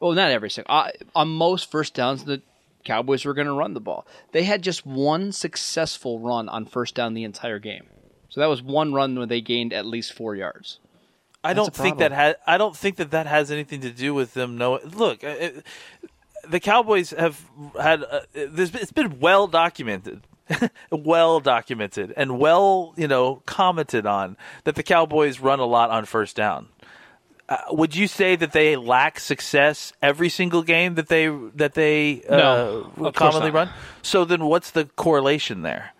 Well, 0.00 0.12
not 0.12 0.30
every 0.30 0.50
single. 0.50 0.74
Uh, 0.74 0.90
on 1.14 1.28
most 1.28 1.70
first 1.70 1.94
downs, 1.94 2.24
the 2.24 2.42
Cowboys 2.84 3.24
were 3.24 3.34
going 3.34 3.46
to 3.46 3.52
run 3.52 3.74
the 3.74 3.80
ball. 3.80 4.06
They 4.32 4.44
had 4.44 4.62
just 4.62 4.84
one 4.84 5.32
successful 5.32 6.18
run 6.18 6.48
on 6.48 6.66
first 6.66 6.94
down 6.94 7.14
the 7.14 7.24
entire 7.24 7.58
game. 7.58 7.86
So 8.28 8.40
that 8.40 8.46
was 8.46 8.62
one 8.62 8.92
run 8.92 9.16
where 9.16 9.26
they 9.26 9.40
gained 9.40 9.72
at 9.72 9.86
least 9.86 10.12
four 10.12 10.34
yards. 10.34 10.78
I 11.44 11.52
That's 11.52 11.66
don't 11.66 11.74
think 11.74 11.98
that 11.98 12.12
has. 12.12 12.36
I 12.46 12.56
don't 12.56 12.76
think 12.76 12.96
that 12.96 13.10
that 13.10 13.26
has 13.26 13.50
anything 13.50 13.80
to 13.80 13.90
do 13.90 14.14
with 14.14 14.34
them. 14.34 14.56
No, 14.56 14.78
look, 14.94 15.24
uh, 15.24 15.28
it, 15.28 15.66
the 16.48 16.60
Cowboys 16.60 17.10
have 17.10 17.44
had. 17.80 18.04
Uh, 18.04 18.20
it's 18.32 18.92
been 18.92 19.18
well 19.18 19.46
documented, 19.48 20.22
well 20.90 21.40
documented, 21.40 22.12
and 22.16 22.38
well 22.38 22.94
you 22.96 23.08
know 23.08 23.42
commented 23.46 24.06
on 24.06 24.36
that 24.64 24.74
the 24.74 24.82
Cowboys 24.82 25.40
run 25.40 25.60
a 25.60 25.64
lot 25.64 25.90
on 25.90 26.04
first 26.04 26.36
down. 26.36 26.68
Uh, 27.48 27.58
would 27.70 27.94
you 27.94 28.06
say 28.06 28.36
that 28.36 28.52
they 28.52 28.76
lack 28.76 29.20
success 29.20 29.92
every 30.00 30.28
single 30.28 30.62
game 30.62 30.94
that 30.94 31.08
they 31.08 31.26
that 31.54 31.74
they 31.74 32.22
uh, 32.28 32.36
No, 32.36 33.12
commonly 33.14 33.50
run? 33.50 33.68
So 34.00 34.24
then, 34.24 34.44
what's 34.46 34.70
the 34.70 34.86
correlation 34.96 35.62
there? 35.62 35.92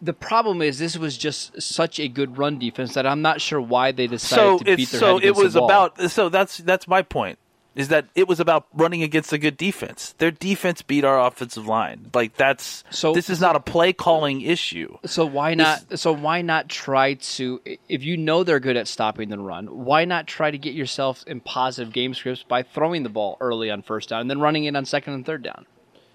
The 0.00 0.12
problem 0.12 0.60
is 0.60 0.80
this 0.80 0.96
was 0.96 1.16
just 1.16 1.62
such 1.62 2.00
a 2.00 2.08
good 2.08 2.36
run 2.36 2.58
defense 2.58 2.94
that 2.94 3.06
I'm 3.06 3.22
not 3.22 3.40
sure 3.40 3.60
why 3.60 3.92
they 3.92 4.08
decided 4.08 4.58
so 4.58 4.58
to 4.58 4.76
beat 4.76 4.88
their 4.90 4.98
so 5.00 5.06
head 5.06 5.14
it 5.14 5.18
against 5.30 5.38
the 5.38 5.44
was 5.44 5.54
wall. 5.54 5.64
about 5.64 6.10
so 6.10 6.28
that's 6.28 6.58
that's 6.58 6.88
my 6.88 7.02
point 7.02 7.38
is 7.74 7.88
that 7.88 8.06
it 8.14 8.28
was 8.28 8.38
about 8.38 8.66
running 8.74 9.02
against 9.02 9.32
a 9.32 9.38
good 9.38 9.56
defense. 9.56 10.14
Their 10.18 10.30
defense 10.30 10.82
beat 10.82 11.04
our 11.04 11.18
offensive 11.24 11.66
line. 11.66 12.10
Like 12.12 12.36
that's 12.36 12.84
So- 12.90 13.12
this 13.14 13.30
is 13.30 13.40
not 13.40 13.56
a 13.56 13.60
play 13.60 13.92
calling 13.92 14.42
issue. 14.42 14.98
So 15.06 15.24
why 15.24 15.54
not? 15.54 15.98
So 15.98 16.12
why 16.12 16.42
not 16.42 16.68
try 16.68 17.14
to? 17.14 17.60
If 17.88 18.02
you 18.04 18.16
know 18.16 18.44
they're 18.44 18.60
good 18.60 18.76
at 18.76 18.88
stopping 18.88 19.30
the 19.30 19.38
run, 19.38 19.66
why 19.66 20.04
not 20.04 20.26
try 20.26 20.50
to 20.50 20.58
get 20.58 20.74
yourself 20.74 21.24
in 21.26 21.40
positive 21.40 21.92
game 21.92 22.12
scripts 22.14 22.42
by 22.42 22.62
throwing 22.62 23.02
the 23.02 23.08
ball 23.08 23.36
early 23.40 23.70
on 23.70 23.82
first 23.82 24.10
down 24.10 24.20
and 24.20 24.30
then 24.30 24.40
running 24.40 24.64
it 24.64 24.76
on 24.76 24.84
second 24.84 25.14
and 25.14 25.24
third 25.24 25.42
down? 25.42 25.64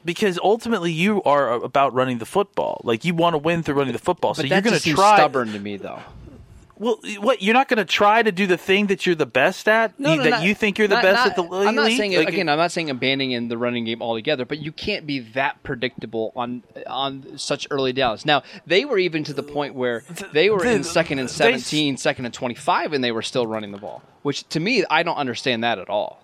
Because 0.06 0.40
ultimately 0.42 0.92
you 0.92 1.22
are 1.24 1.52
about 1.54 1.94
running 1.94 2.20
the 2.20 2.26
football. 2.26 2.80
Like 2.84 3.04
you 3.04 3.14
want 3.14 3.34
to 3.34 3.40
win 3.40 3.64
through 3.64 3.76
running 3.76 3.94
the 3.94 4.00
football. 4.00 4.34
so 4.36 4.44
But 4.44 4.50
you're 4.52 4.62
going 4.62 4.80
to 4.80 4.94
try 4.94 5.18
stubborn 5.18 5.52
to 5.54 5.60
me, 5.60 5.78
though. 5.78 6.00
Well, 6.80 7.00
what 7.20 7.42
you're 7.42 7.54
not 7.54 7.68
going 7.68 7.78
to 7.78 7.86
try 7.86 8.22
to 8.22 8.32
do 8.32 8.46
the 8.48 8.58
thing 8.58 8.88
that 8.88 9.06
you're 9.06 9.16
the 9.16 9.26
best 9.26 9.68
at 9.68 9.94
you- 9.98 10.06
that 10.22 10.30
not- 10.30 10.44
you 10.44 10.54
think 10.54 10.78
you're 10.78 10.88
the 10.88 10.96
not- 10.96 11.04
best 11.04 11.18
not- 11.18 11.28
at 11.28 11.36
the 11.36 11.42
league. 11.42 11.68
I'm 11.68 11.76
not 11.76 11.92
saying 11.92 12.14
Like, 12.16 12.30
again. 12.30 12.50
I'm 12.50 12.58
not 12.58 12.72
saying 12.72 12.90
abandoning 12.90 13.48
the 13.48 13.58
running 13.58 13.86
game 13.86 14.02
altogether, 14.02 14.46
but 14.46 14.60
you 14.60 14.72
can't 14.72 15.08
be 15.08 15.20
that 15.20 15.64
predictable 15.64 16.32
on 16.36 16.64
on 16.86 17.38
such 17.38 17.68
early 17.72 17.94
downs. 17.94 18.26
Now 18.26 18.44
they 18.66 18.86
were 18.86 18.98
even 19.00 19.24
to 19.24 19.34
the 19.34 19.44
point 19.44 19.74
where 19.76 20.04
they 20.34 20.50
were 20.50 20.64
in 20.66 20.84
second 20.84 21.20
and 21.20 21.28
they- 21.30 21.34
17, 21.34 21.98
second 21.98 22.26
and 22.26 22.34
25, 22.34 22.94
and 22.94 23.04
they 23.04 23.12
were 23.12 23.22
still 23.24 23.48
running 23.48 23.72
the 23.72 23.78
ball. 23.78 24.04
Which 24.22 24.48
to 24.50 24.60
me, 24.60 24.84
I 24.90 25.04
don't 25.04 25.18
understand 25.18 25.64
that 25.64 25.80
at 25.80 25.90
all. 25.90 26.22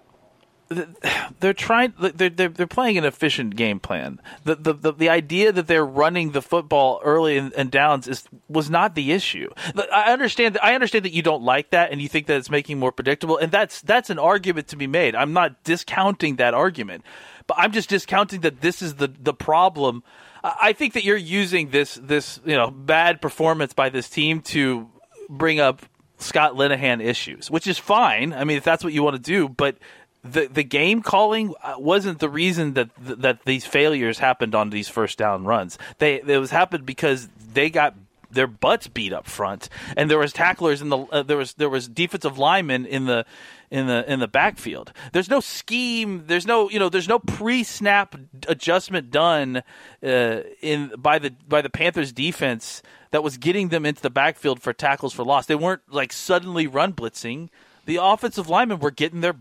They're 1.39 1.53
trying 1.53 1.93
they're, 1.99 2.29
they're 2.29 2.49
they're 2.49 2.67
playing 2.67 2.97
an 2.97 3.05
efficient 3.05 3.55
game 3.55 3.79
plan. 3.79 4.19
The 4.43 4.55
the 4.55 4.73
the, 4.73 4.91
the 4.93 5.09
idea 5.09 5.51
that 5.51 5.67
they're 5.67 5.85
running 5.85 6.31
the 6.31 6.41
football 6.41 7.01
early 7.03 7.37
and, 7.37 7.53
and 7.53 7.69
downs 7.69 8.07
is 8.07 8.23
was 8.47 8.69
not 8.69 8.95
the 8.95 9.11
issue. 9.11 9.49
I 9.91 10.11
understand 10.11 10.57
I 10.61 10.73
understand 10.73 11.05
that 11.05 11.13
you 11.13 11.21
don't 11.21 11.43
like 11.43 11.71
that 11.71 11.91
and 11.91 12.01
you 12.01 12.07
think 12.07 12.27
that 12.27 12.37
it's 12.37 12.49
making 12.49 12.79
more 12.79 12.91
predictable 12.91 13.37
and 13.37 13.51
that's 13.51 13.81
that's 13.81 14.09
an 14.09 14.19
argument 14.19 14.67
to 14.69 14.75
be 14.75 14.87
made. 14.87 15.15
I'm 15.15 15.33
not 15.33 15.63
discounting 15.63 16.37
that 16.37 16.53
argument. 16.53 17.03
But 17.45 17.57
I'm 17.59 17.71
just 17.71 17.89
discounting 17.89 18.41
that 18.41 18.61
this 18.61 18.81
is 18.81 18.95
the 18.95 19.07
the 19.07 19.33
problem. 19.33 20.03
I 20.43 20.55
I 20.61 20.73
think 20.73 20.93
that 20.93 21.03
you're 21.03 21.17
using 21.17 21.69
this 21.69 21.99
this, 22.01 22.39
you 22.45 22.55
know, 22.55 22.71
bad 22.71 23.21
performance 23.21 23.73
by 23.73 23.89
this 23.89 24.09
team 24.09 24.41
to 24.41 24.89
bring 25.29 25.59
up 25.59 25.81
Scott 26.17 26.53
Linehan 26.53 27.01
issues, 27.03 27.51
which 27.51 27.67
is 27.67 27.77
fine. 27.77 28.33
I 28.33 28.43
mean, 28.43 28.57
if 28.57 28.63
that's 28.63 28.83
what 28.83 28.93
you 28.93 29.03
want 29.03 29.15
to 29.15 29.21
do, 29.21 29.49
but 29.49 29.77
the 30.23 30.47
the 30.47 30.63
game 30.63 31.01
calling 31.01 31.53
uh, 31.61 31.75
wasn't 31.77 32.19
the 32.19 32.29
reason 32.29 32.73
that 32.73 32.89
that 32.99 33.43
these 33.45 33.65
failures 33.65 34.19
happened 34.19 34.55
on 34.55 34.69
these 34.69 34.87
first 34.87 35.17
down 35.17 35.45
runs. 35.45 35.77
They 35.97 36.21
it 36.21 36.37
was 36.37 36.51
happened 36.51 36.85
because 36.85 37.27
they 37.53 37.69
got 37.69 37.95
their 38.31 38.47
butts 38.47 38.87
beat 38.87 39.13
up 39.13 39.27
front, 39.27 39.69
and 39.95 40.09
there 40.09 40.17
was 40.17 40.33
tacklers 40.33 40.81
in 40.81 40.89
the 40.89 40.97
uh, 40.97 41.23
there 41.23 41.37
was 41.37 41.53
there 41.53 41.69
was 41.69 41.87
defensive 41.87 42.37
linemen 42.37 42.85
in 42.85 43.05
the 43.05 43.25
in 43.69 43.87
the 43.87 44.09
in 44.11 44.19
the 44.19 44.27
backfield. 44.27 44.93
There's 45.11 45.29
no 45.29 45.39
scheme. 45.39 46.23
There's 46.27 46.47
no 46.47 46.69
you 46.69 46.79
know 46.79 46.89
there's 46.89 47.09
no 47.09 47.19
pre 47.19 47.63
snap 47.63 48.15
adjustment 48.47 49.11
done 49.11 49.63
uh, 50.01 50.39
in 50.61 50.93
by 50.97 51.19
the 51.19 51.31
by 51.47 51.61
the 51.61 51.69
Panthers 51.69 52.13
defense 52.13 52.81
that 53.11 53.23
was 53.23 53.37
getting 53.37 53.69
them 53.69 53.85
into 53.85 54.01
the 54.01 54.09
backfield 54.09 54.61
for 54.61 54.73
tackles 54.73 55.13
for 55.13 55.23
loss. 55.23 55.45
They 55.45 55.55
weren't 55.55 55.81
like 55.89 56.13
suddenly 56.13 56.65
run 56.65 56.93
blitzing. 56.93 57.49
The 57.85 57.97
offensive 57.97 58.47
linemen 58.47 58.79
were 58.79 58.91
getting 58.91 59.21
their 59.21 59.35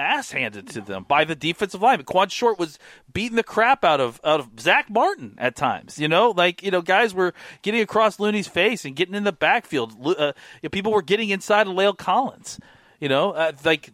ass 0.00 0.32
handed 0.32 0.68
to 0.68 0.80
them 0.80 1.04
by 1.06 1.24
the 1.24 1.34
defensive 1.34 1.80
lineman. 1.80 2.06
Kawann 2.06 2.30
Short 2.30 2.58
was 2.58 2.78
beating 3.12 3.36
the 3.36 3.42
crap 3.42 3.84
out 3.84 4.00
of 4.00 4.20
out 4.24 4.40
of 4.40 4.48
Zach 4.58 4.90
Martin 4.90 5.34
at 5.38 5.54
times. 5.54 5.98
You 5.98 6.08
know, 6.08 6.30
like 6.30 6.62
you 6.62 6.70
know, 6.70 6.82
guys 6.82 7.14
were 7.14 7.34
getting 7.62 7.80
across 7.80 8.18
Looney's 8.18 8.48
face 8.48 8.84
and 8.84 8.96
getting 8.96 9.14
in 9.14 9.24
the 9.24 9.32
backfield. 9.32 9.94
Uh, 10.04 10.32
people 10.72 10.92
were 10.92 11.02
getting 11.02 11.30
inside 11.30 11.66
of 11.66 11.74
La'el 11.74 11.96
Collins. 11.96 12.58
You 12.98 13.08
know, 13.08 13.32
uh, 13.32 13.52
like 13.64 13.90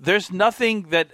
there's 0.00 0.30
nothing 0.30 0.90
that 0.90 1.08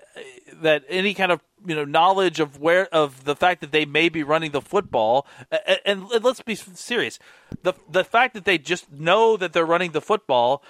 that 0.62 0.84
any 0.88 1.14
kind 1.14 1.32
of 1.32 1.40
you 1.66 1.74
know 1.74 1.84
knowledge 1.84 2.40
of 2.40 2.58
where 2.58 2.86
of 2.94 3.24
the 3.24 3.36
fact 3.36 3.60
that 3.60 3.72
they 3.72 3.84
may 3.84 4.08
be 4.08 4.22
running 4.22 4.50
the 4.50 4.60
football 4.60 5.26
and, 5.66 5.78
and 5.84 6.08
let's 6.22 6.40
be 6.42 6.54
serious 6.54 7.18
the 7.62 7.74
the 7.88 8.04
fact 8.04 8.34
that 8.34 8.44
they 8.44 8.58
just 8.58 8.90
know 8.90 9.36
that 9.36 9.52
they're 9.52 9.66
running 9.66 9.92
the 9.92 10.00
football 10.00 10.62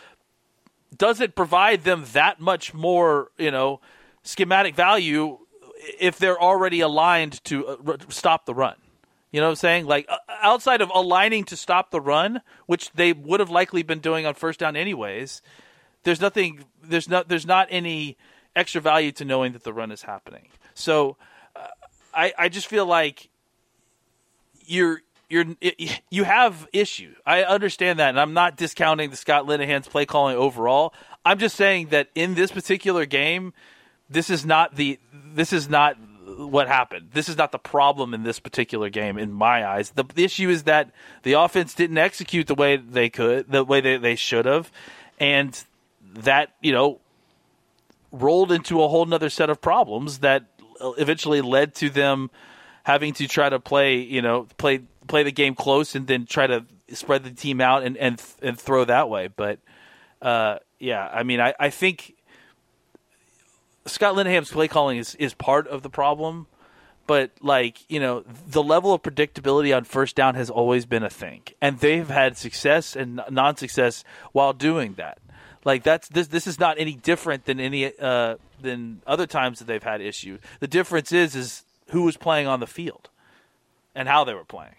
doesn't 0.96 1.34
provide 1.34 1.84
them 1.84 2.04
that 2.12 2.40
much 2.40 2.74
more, 2.74 3.30
you 3.38 3.50
know, 3.50 3.80
schematic 4.22 4.74
value 4.74 5.38
if 5.98 6.18
they're 6.18 6.40
already 6.40 6.80
aligned 6.80 7.42
to 7.44 7.66
uh, 7.66 7.96
stop 8.08 8.46
the 8.46 8.54
run. 8.54 8.76
You 9.30 9.40
know 9.40 9.46
what 9.46 9.50
I'm 9.50 9.56
saying? 9.56 9.86
Like 9.86 10.06
uh, 10.08 10.16
outside 10.42 10.80
of 10.80 10.90
aligning 10.92 11.44
to 11.44 11.56
stop 11.56 11.90
the 11.90 12.00
run, 12.00 12.40
which 12.66 12.90
they 12.92 13.12
would 13.12 13.40
have 13.40 13.50
likely 13.50 13.82
been 13.82 14.00
doing 14.00 14.26
on 14.26 14.34
first 14.34 14.58
down 14.58 14.76
anyways, 14.76 15.40
there's 16.02 16.20
nothing 16.20 16.64
there's 16.82 17.08
not 17.08 17.28
there's 17.28 17.46
not 17.46 17.68
any 17.70 18.16
extra 18.56 18.80
value 18.80 19.12
to 19.12 19.24
knowing 19.24 19.52
that 19.52 19.62
the 19.62 19.72
run 19.72 19.92
is 19.92 20.02
happening. 20.02 20.48
So 20.74 21.16
uh, 21.54 21.68
I 22.12 22.32
I 22.36 22.48
just 22.48 22.66
feel 22.66 22.86
like 22.86 23.28
you're 24.66 25.02
you're 25.30 25.44
you 26.10 26.24
have 26.24 26.68
issue. 26.72 27.14
I 27.24 27.44
understand 27.44 27.98
that, 28.00 28.10
and 28.10 28.20
I'm 28.20 28.34
not 28.34 28.56
discounting 28.56 29.10
the 29.10 29.16
Scott 29.16 29.46
Linehan's 29.46 29.88
play 29.88 30.04
calling 30.04 30.36
overall. 30.36 30.92
I'm 31.24 31.38
just 31.38 31.56
saying 31.56 31.88
that 31.88 32.08
in 32.14 32.34
this 32.34 32.50
particular 32.50 33.06
game, 33.06 33.54
this 34.10 34.28
is 34.28 34.44
not 34.44 34.74
the 34.74 34.98
this 35.32 35.52
is 35.52 35.68
not 35.68 35.96
what 36.36 36.68
happened. 36.68 37.10
This 37.12 37.28
is 37.28 37.36
not 37.36 37.52
the 37.52 37.58
problem 37.58 38.12
in 38.12 38.24
this 38.24 38.40
particular 38.40 38.90
game, 38.90 39.18
in 39.18 39.32
my 39.32 39.66
eyes. 39.66 39.90
The, 39.90 40.04
the 40.04 40.24
issue 40.24 40.48
is 40.48 40.64
that 40.64 40.90
the 41.22 41.34
offense 41.34 41.74
didn't 41.74 41.98
execute 41.98 42.46
the 42.46 42.54
way 42.54 42.76
they 42.76 43.08
could, 43.08 43.50
the 43.50 43.64
way 43.64 43.80
they, 43.80 43.96
they 43.96 44.16
should 44.16 44.46
have, 44.46 44.70
and 45.18 45.62
that 46.14 46.54
you 46.60 46.72
know 46.72 47.00
rolled 48.12 48.50
into 48.50 48.82
a 48.82 48.88
whole 48.88 49.06
nother 49.06 49.30
set 49.30 49.48
of 49.48 49.60
problems 49.60 50.18
that 50.18 50.44
eventually 50.98 51.40
led 51.40 51.74
to 51.76 51.88
them 51.90 52.30
having 52.90 53.12
to 53.14 53.28
try 53.28 53.48
to 53.48 53.60
play, 53.60 53.98
you 53.98 54.20
know, 54.20 54.48
play 54.58 54.80
play 55.06 55.22
the 55.22 55.30
game 55.30 55.54
close 55.54 55.94
and 55.94 56.06
then 56.08 56.26
try 56.26 56.46
to 56.46 56.64
spread 56.92 57.22
the 57.22 57.30
team 57.30 57.60
out 57.60 57.84
and 57.84 57.96
and 57.96 58.20
and 58.42 58.58
throw 58.58 58.84
that 58.84 59.08
way. 59.08 59.28
But 59.28 59.60
uh, 60.20 60.58
yeah, 60.80 61.08
I 61.12 61.22
mean, 61.22 61.40
I, 61.40 61.54
I 61.58 61.70
think 61.70 62.16
Scott 63.86 64.16
Linehan's 64.16 64.50
play 64.50 64.66
calling 64.66 64.98
is 64.98 65.14
is 65.16 65.34
part 65.34 65.68
of 65.68 65.82
the 65.82 65.90
problem. 65.90 66.46
But 67.06 67.30
like 67.40 67.78
you 67.88 68.00
know, 68.00 68.24
the 68.46 68.62
level 68.62 68.92
of 68.92 69.02
predictability 69.02 69.76
on 69.76 69.84
first 69.84 70.16
down 70.16 70.34
has 70.34 70.50
always 70.50 70.84
been 70.84 71.04
a 71.04 71.10
thing, 71.10 71.42
and 71.60 71.78
they've 71.78 72.08
had 72.08 72.36
success 72.36 72.96
and 72.96 73.20
non-success 73.30 74.04
while 74.32 74.52
doing 74.52 74.94
that. 74.94 75.18
Like 75.64 75.82
that's 75.82 76.08
this. 76.08 76.28
This 76.28 76.46
is 76.46 76.58
not 76.58 76.78
any 76.78 76.94
different 76.94 77.44
than 77.44 77.60
any 77.60 77.92
uh, 77.98 78.36
than 78.60 79.02
other 79.06 79.26
times 79.26 79.58
that 79.58 79.66
they've 79.66 79.82
had 79.82 80.00
issue. 80.00 80.38
The 80.60 80.68
difference 80.68 81.12
is 81.12 81.34
is 81.34 81.64
who 81.90 82.02
was 82.02 82.16
playing 82.16 82.46
on 82.46 82.60
the 82.60 82.66
field 82.66 83.10
and 83.94 84.08
how 84.08 84.24
they 84.24 84.34
were 84.34 84.44
playing. 84.44 84.74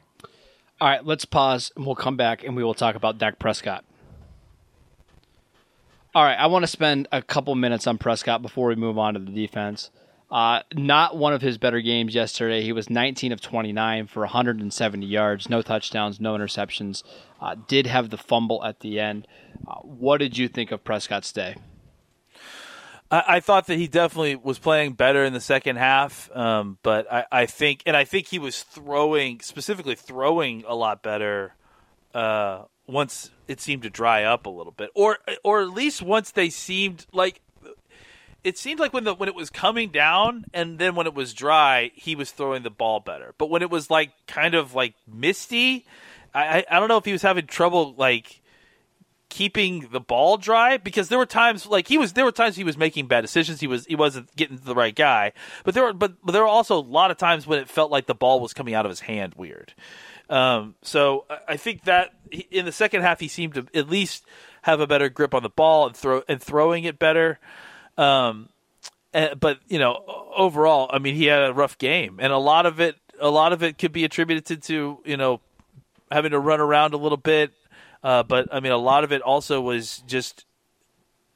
All 0.79 0.87
right, 0.87 1.05
let's 1.05 1.25
pause 1.25 1.71
and 1.75 1.85
we'll 1.85 1.95
come 1.95 2.17
back 2.17 2.43
and 2.43 2.55
we 2.55 2.63
will 2.63 2.73
talk 2.73 2.95
about 2.95 3.17
Dak 3.17 3.39
Prescott. 3.39 3.85
All 6.13 6.23
right, 6.23 6.37
I 6.37 6.47
want 6.47 6.63
to 6.63 6.67
spend 6.67 7.07
a 7.11 7.21
couple 7.21 7.55
minutes 7.55 7.87
on 7.87 7.97
Prescott 7.97 8.41
before 8.41 8.67
we 8.67 8.75
move 8.75 8.97
on 8.97 9.13
to 9.13 9.19
the 9.19 9.31
defense. 9.31 9.91
Uh, 10.29 10.61
not 10.73 11.17
one 11.17 11.33
of 11.33 11.41
his 11.41 11.57
better 11.57 11.81
games 11.81 12.15
yesterday. 12.15 12.63
He 12.63 12.71
was 12.71 12.89
19 12.89 13.31
of 13.31 13.41
29 13.41 14.07
for 14.07 14.21
170 14.21 15.05
yards, 15.05 15.49
no 15.49 15.61
touchdowns, 15.61 16.19
no 16.21 16.33
interceptions. 16.35 17.03
Uh, 17.41 17.55
did 17.67 17.85
have 17.87 18.09
the 18.09 18.17
fumble 18.17 18.63
at 18.63 18.79
the 18.79 18.99
end. 18.99 19.27
Uh, 19.67 19.75
what 19.81 20.17
did 20.17 20.37
you 20.37 20.47
think 20.47 20.71
of 20.71 20.83
Prescott's 20.83 21.31
day? 21.33 21.55
I, 23.11 23.23
I, 23.27 23.39
thought 23.41 23.67
that 23.67 23.77
he 23.77 23.87
definitely 23.87 24.35
was 24.37 24.57
playing 24.57 24.93
better 24.93 25.23
in 25.23 25.33
the 25.33 25.41
second 25.41 25.75
half, 25.75 26.29
um, 26.35 26.77
but 26.81 27.11
I, 27.11 27.25
I, 27.31 27.45
think, 27.45 27.83
and 27.85 27.95
I 27.95 28.05
think 28.05 28.27
he 28.27 28.39
was 28.39 28.63
throwing, 28.63 29.41
specifically 29.41 29.95
throwing 29.95 30.63
a 30.65 30.73
lot 30.73 31.03
better 31.03 31.53
uh, 32.13 32.63
once 32.87 33.31
it 33.47 33.59
seemed 33.61 33.83
to 33.83 33.89
dry 33.89 34.23
up 34.23 34.45
a 34.45 34.49
little 34.49 34.71
bit, 34.71 34.89
or 34.95 35.17
or 35.43 35.61
at 35.61 35.69
least 35.69 36.01
once 36.01 36.31
they 36.31 36.49
seemed 36.49 37.05
like 37.13 37.41
it 38.43 38.57
seemed 38.57 38.79
like 38.79 38.93
when 38.93 39.03
the 39.03 39.13
when 39.13 39.29
it 39.29 39.35
was 39.35 39.49
coming 39.49 39.89
down 39.89 40.45
and 40.53 40.79
then 40.79 40.95
when 40.95 41.07
it 41.07 41.13
was 41.13 41.33
dry, 41.33 41.91
he 41.95 42.15
was 42.15 42.31
throwing 42.31 42.63
the 42.63 42.69
ball 42.69 42.99
better. 42.99 43.33
But 43.37 43.49
when 43.49 43.61
it 43.61 43.69
was 43.69 43.89
like 43.89 44.11
kind 44.27 44.55
of 44.55 44.73
like 44.73 44.95
misty, 45.07 45.85
I 46.33 46.65
I 46.69 46.79
don't 46.79 46.87
know 46.87 46.97
if 46.97 47.05
he 47.05 47.11
was 47.11 47.21
having 47.21 47.47
trouble 47.47 47.93
like 47.97 48.40
keeping 49.31 49.87
the 49.93 50.01
ball 50.01 50.35
dry 50.35 50.75
because 50.75 51.07
there 51.07 51.17
were 51.17 51.25
times 51.25 51.65
like 51.65 51.87
he 51.87 51.97
was 51.97 52.13
there 52.13 52.25
were 52.25 52.33
times 52.33 52.57
he 52.57 52.65
was 52.65 52.77
making 52.77 53.07
bad 53.07 53.21
decisions. 53.21 53.61
He 53.61 53.65
was 53.65 53.85
he 53.85 53.95
wasn't 53.95 54.35
getting 54.35 54.59
to 54.59 54.63
the 54.63 54.75
right 54.75 54.93
guy. 54.93 55.31
But 55.63 55.73
there 55.73 55.85
were 55.85 55.93
but, 55.93 56.13
but 56.23 56.33
there 56.33 56.41
were 56.41 56.49
also 56.49 56.77
a 56.77 56.83
lot 56.83 57.11
of 57.11 57.17
times 57.17 57.47
when 57.47 57.57
it 57.57 57.69
felt 57.69 57.89
like 57.89 58.05
the 58.05 58.13
ball 58.13 58.41
was 58.41 58.53
coming 58.53 58.73
out 58.73 58.85
of 58.85 58.89
his 58.89 58.99
hand 58.99 59.33
weird. 59.35 59.73
Um, 60.29 60.75
so 60.81 61.25
I 61.47 61.55
think 61.55 61.85
that 61.85 62.13
in 62.51 62.65
the 62.65 62.71
second 62.73 63.03
half 63.03 63.21
he 63.21 63.29
seemed 63.29 63.53
to 63.53 63.65
at 63.73 63.89
least 63.89 64.25
have 64.63 64.81
a 64.81 64.87
better 64.87 65.07
grip 65.07 65.33
on 65.33 65.43
the 65.43 65.49
ball 65.49 65.87
and 65.87 65.95
throw 65.95 66.23
and 66.27 66.41
throwing 66.41 66.83
it 66.83 66.99
better. 66.99 67.39
Um, 67.97 68.49
and, 69.13 69.39
but 69.39 69.59
you 69.69 69.79
know, 69.79 70.03
overall, 70.35 70.89
I 70.91 70.99
mean, 70.99 71.15
he 71.15 71.25
had 71.25 71.41
a 71.41 71.53
rough 71.53 71.77
game, 71.77 72.19
and 72.21 72.33
a 72.33 72.37
lot 72.37 72.65
of 72.65 72.81
it, 72.81 72.97
a 73.19 73.29
lot 73.29 73.53
of 73.53 73.63
it 73.63 73.77
could 73.77 73.93
be 73.93 74.03
attributed 74.03 74.61
to 74.63 74.99
you 75.05 75.15
know 75.15 75.39
having 76.11 76.31
to 76.31 76.39
run 76.39 76.59
around 76.59 76.93
a 76.93 76.97
little 76.97 77.17
bit. 77.17 77.53
Uh, 78.03 78.23
but 78.23 78.47
I 78.51 78.59
mean, 78.59 78.71
a 78.71 78.77
lot 78.77 79.03
of 79.03 79.11
it 79.11 79.21
also 79.21 79.61
was 79.61 80.03
just 80.07 80.45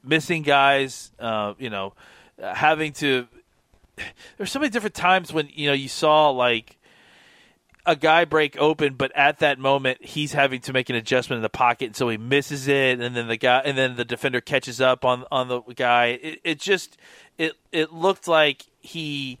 missing 0.02 0.42
guys. 0.42 1.10
Uh, 1.18 1.54
you 1.58 1.70
know, 1.70 1.94
having 2.40 2.92
to. 2.94 3.26
There's 4.36 4.52
so 4.52 4.58
many 4.58 4.70
different 4.70 4.94
times 4.94 5.32
when 5.32 5.48
you 5.52 5.68
know 5.68 5.72
you 5.72 5.88
saw 5.88 6.30
like 6.30 6.76
a 7.86 7.94
guy 7.94 8.24
break 8.24 8.58
open, 8.58 8.94
but 8.94 9.12
at 9.14 9.38
that 9.38 9.58
moment 9.58 10.04
he's 10.04 10.32
having 10.32 10.60
to 10.62 10.72
make 10.72 10.90
an 10.90 10.96
adjustment 10.96 11.38
in 11.38 11.42
the 11.42 11.48
pocket, 11.48 11.86
and 11.86 11.96
so 11.96 12.08
he 12.08 12.16
misses 12.16 12.68
it, 12.68 13.00
and 13.00 13.16
then 13.16 13.28
the 13.28 13.36
guy, 13.36 13.62
and 13.64 13.78
then 13.78 13.96
the 13.96 14.04
defender 14.04 14.40
catches 14.40 14.80
up 14.80 15.04
on 15.04 15.24
on 15.30 15.48
the 15.48 15.62
guy. 15.74 16.18
It, 16.20 16.40
it 16.44 16.60
just 16.60 16.98
it 17.38 17.52
it 17.72 17.92
looked 17.92 18.28
like 18.28 18.66
he 18.80 19.38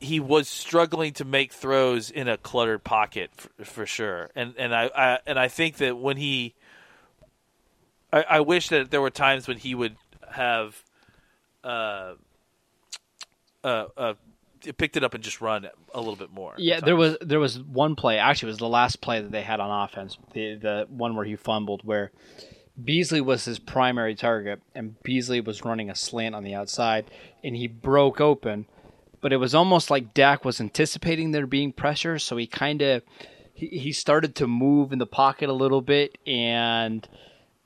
he 0.00 0.18
was 0.18 0.48
struggling 0.48 1.12
to 1.14 1.24
make 1.24 1.52
throws 1.52 2.10
in 2.10 2.26
a 2.28 2.36
cluttered 2.36 2.82
pocket 2.82 3.30
for, 3.36 3.64
for 3.64 3.86
sure, 3.86 4.30
and 4.34 4.54
and 4.56 4.74
I, 4.74 4.90
I, 4.94 5.18
and 5.26 5.38
I 5.38 5.48
think 5.48 5.76
that 5.76 5.96
when 5.96 6.16
he, 6.16 6.54
I, 8.12 8.22
I 8.22 8.40
wish 8.40 8.68
that 8.70 8.90
there 8.90 9.00
were 9.00 9.10
times 9.10 9.46
when 9.46 9.58
he 9.58 9.74
would 9.74 9.96
have. 10.32 10.82
Uh, 11.62 12.14
uh, 13.62 13.84
uh, 13.94 14.14
picked 14.76 14.96
it 14.96 15.04
up 15.04 15.14
and 15.14 15.22
just 15.22 15.40
run 15.40 15.68
a 15.94 15.98
little 15.98 16.16
bit 16.16 16.32
more. 16.32 16.54
Yeah, 16.58 16.80
there 16.80 16.96
was 16.96 17.16
there 17.20 17.40
was 17.40 17.58
one 17.58 17.96
play. 17.96 18.18
Actually, 18.18 18.48
it 18.48 18.52
was 18.52 18.58
the 18.58 18.68
last 18.68 19.00
play 19.00 19.20
that 19.20 19.30
they 19.30 19.42
had 19.42 19.60
on 19.60 19.84
offense. 19.84 20.18
The 20.32 20.54
the 20.54 20.86
one 20.88 21.16
where 21.16 21.24
he 21.24 21.36
fumbled, 21.36 21.82
where 21.84 22.10
Beasley 22.82 23.20
was 23.20 23.44
his 23.44 23.58
primary 23.58 24.14
target, 24.14 24.60
and 24.74 25.00
Beasley 25.02 25.40
was 25.40 25.64
running 25.64 25.90
a 25.90 25.94
slant 25.94 26.34
on 26.34 26.44
the 26.44 26.54
outside, 26.54 27.10
and 27.42 27.56
he 27.56 27.66
broke 27.66 28.20
open. 28.20 28.66
But 29.20 29.32
it 29.32 29.36
was 29.36 29.54
almost 29.54 29.90
like 29.90 30.14
Dak 30.14 30.44
was 30.44 30.60
anticipating 30.60 31.30
there 31.30 31.46
being 31.46 31.72
pressure, 31.72 32.18
so 32.18 32.36
he 32.36 32.46
kind 32.46 32.80
of 32.82 33.02
he, 33.52 33.66
he 33.66 33.92
started 33.92 34.34
to 34.36 34.46
move 34.46 34.92
in 34.92 34.98
the 34.98 35.06
pocket 35.06 35.48
a 35.48 35.54
little 35.54 35.82
bit 35.82 36.16
and 36.26 37.06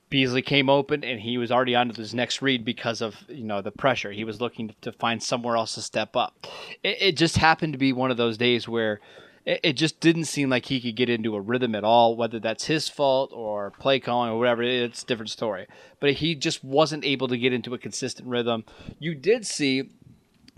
Beasley 0.09 0.41
came 0.41 0.69
open 0.69 1.03
and 1.03 1.19
he 1.19 1.37
was 1.37 1.51
already 1.51 1.75
on 1.75 1.89
to 1.89 1.95
his 1.95 2.13
next 2.13 2.41
read 2.41 2.63
because 2.63 3.01
of 3.01 3.15
you 3.27 3.43
know 3.43 3.61
the 3.61 3.71
pressure. 3.71 4.11
He 4.11 4.23
was 4.23 4.39
looking 4.39 4.73
to 4.81 4.91
find 4.91 5.21
somewhere 5.21 5.55
else 5.55 5.75
to 5.75 5.81
step 5.81 6.15
up. 6.15 6.47
It, 6.83 6.97
it 7.01 7.17
just 7.17 7.37
happened 7.37 7.73
to 7.73 7.79
be 7.79 7.93
one 7.93 8.11
of 8.11 8.17
those 8.17 8.37
days 8.37 8.67
where 8.67 8.99
it, 9.45 9.59
it, 9.63 9.73
just 9.73 9.99
didn't 9.99 10.25
seem 10.25 10.49
like 10.49 10.65
he 10.65 10.79
could 10.79 10.95
get 10.95 11.09
into 11.09 11.35
a 11.35 11.41
rhythm 11.41 11.75
at 11.75 11.83
all. 11.83 12.15
Whether 12.15 12.39
that's 12.39 12.65
his 12.65 12.87
fault 12.87 13.31
or 13.33 13.71
play 13.71 13.99
calling 13.99 14.31
or 14.31 14.37
whatever, 14.37 14.63
it's 14.63 15.03
a 15.03 15.05
different 15.05 15.31
story. 15.31 15.67
But 15.99 16.13
he 16.13 16.35
just 16.35 16.63
wasn't 16.63 17.05
able 17.05 17.27
to 17.27 17.37
get 17.37 17.53
into 17.53 17.73
a 17.73 17.79
consistent 17.79 18.27
rhythm. 18.27 18.63
You 18.99 19.15
did 19.15 19.45
see 19.45 19.89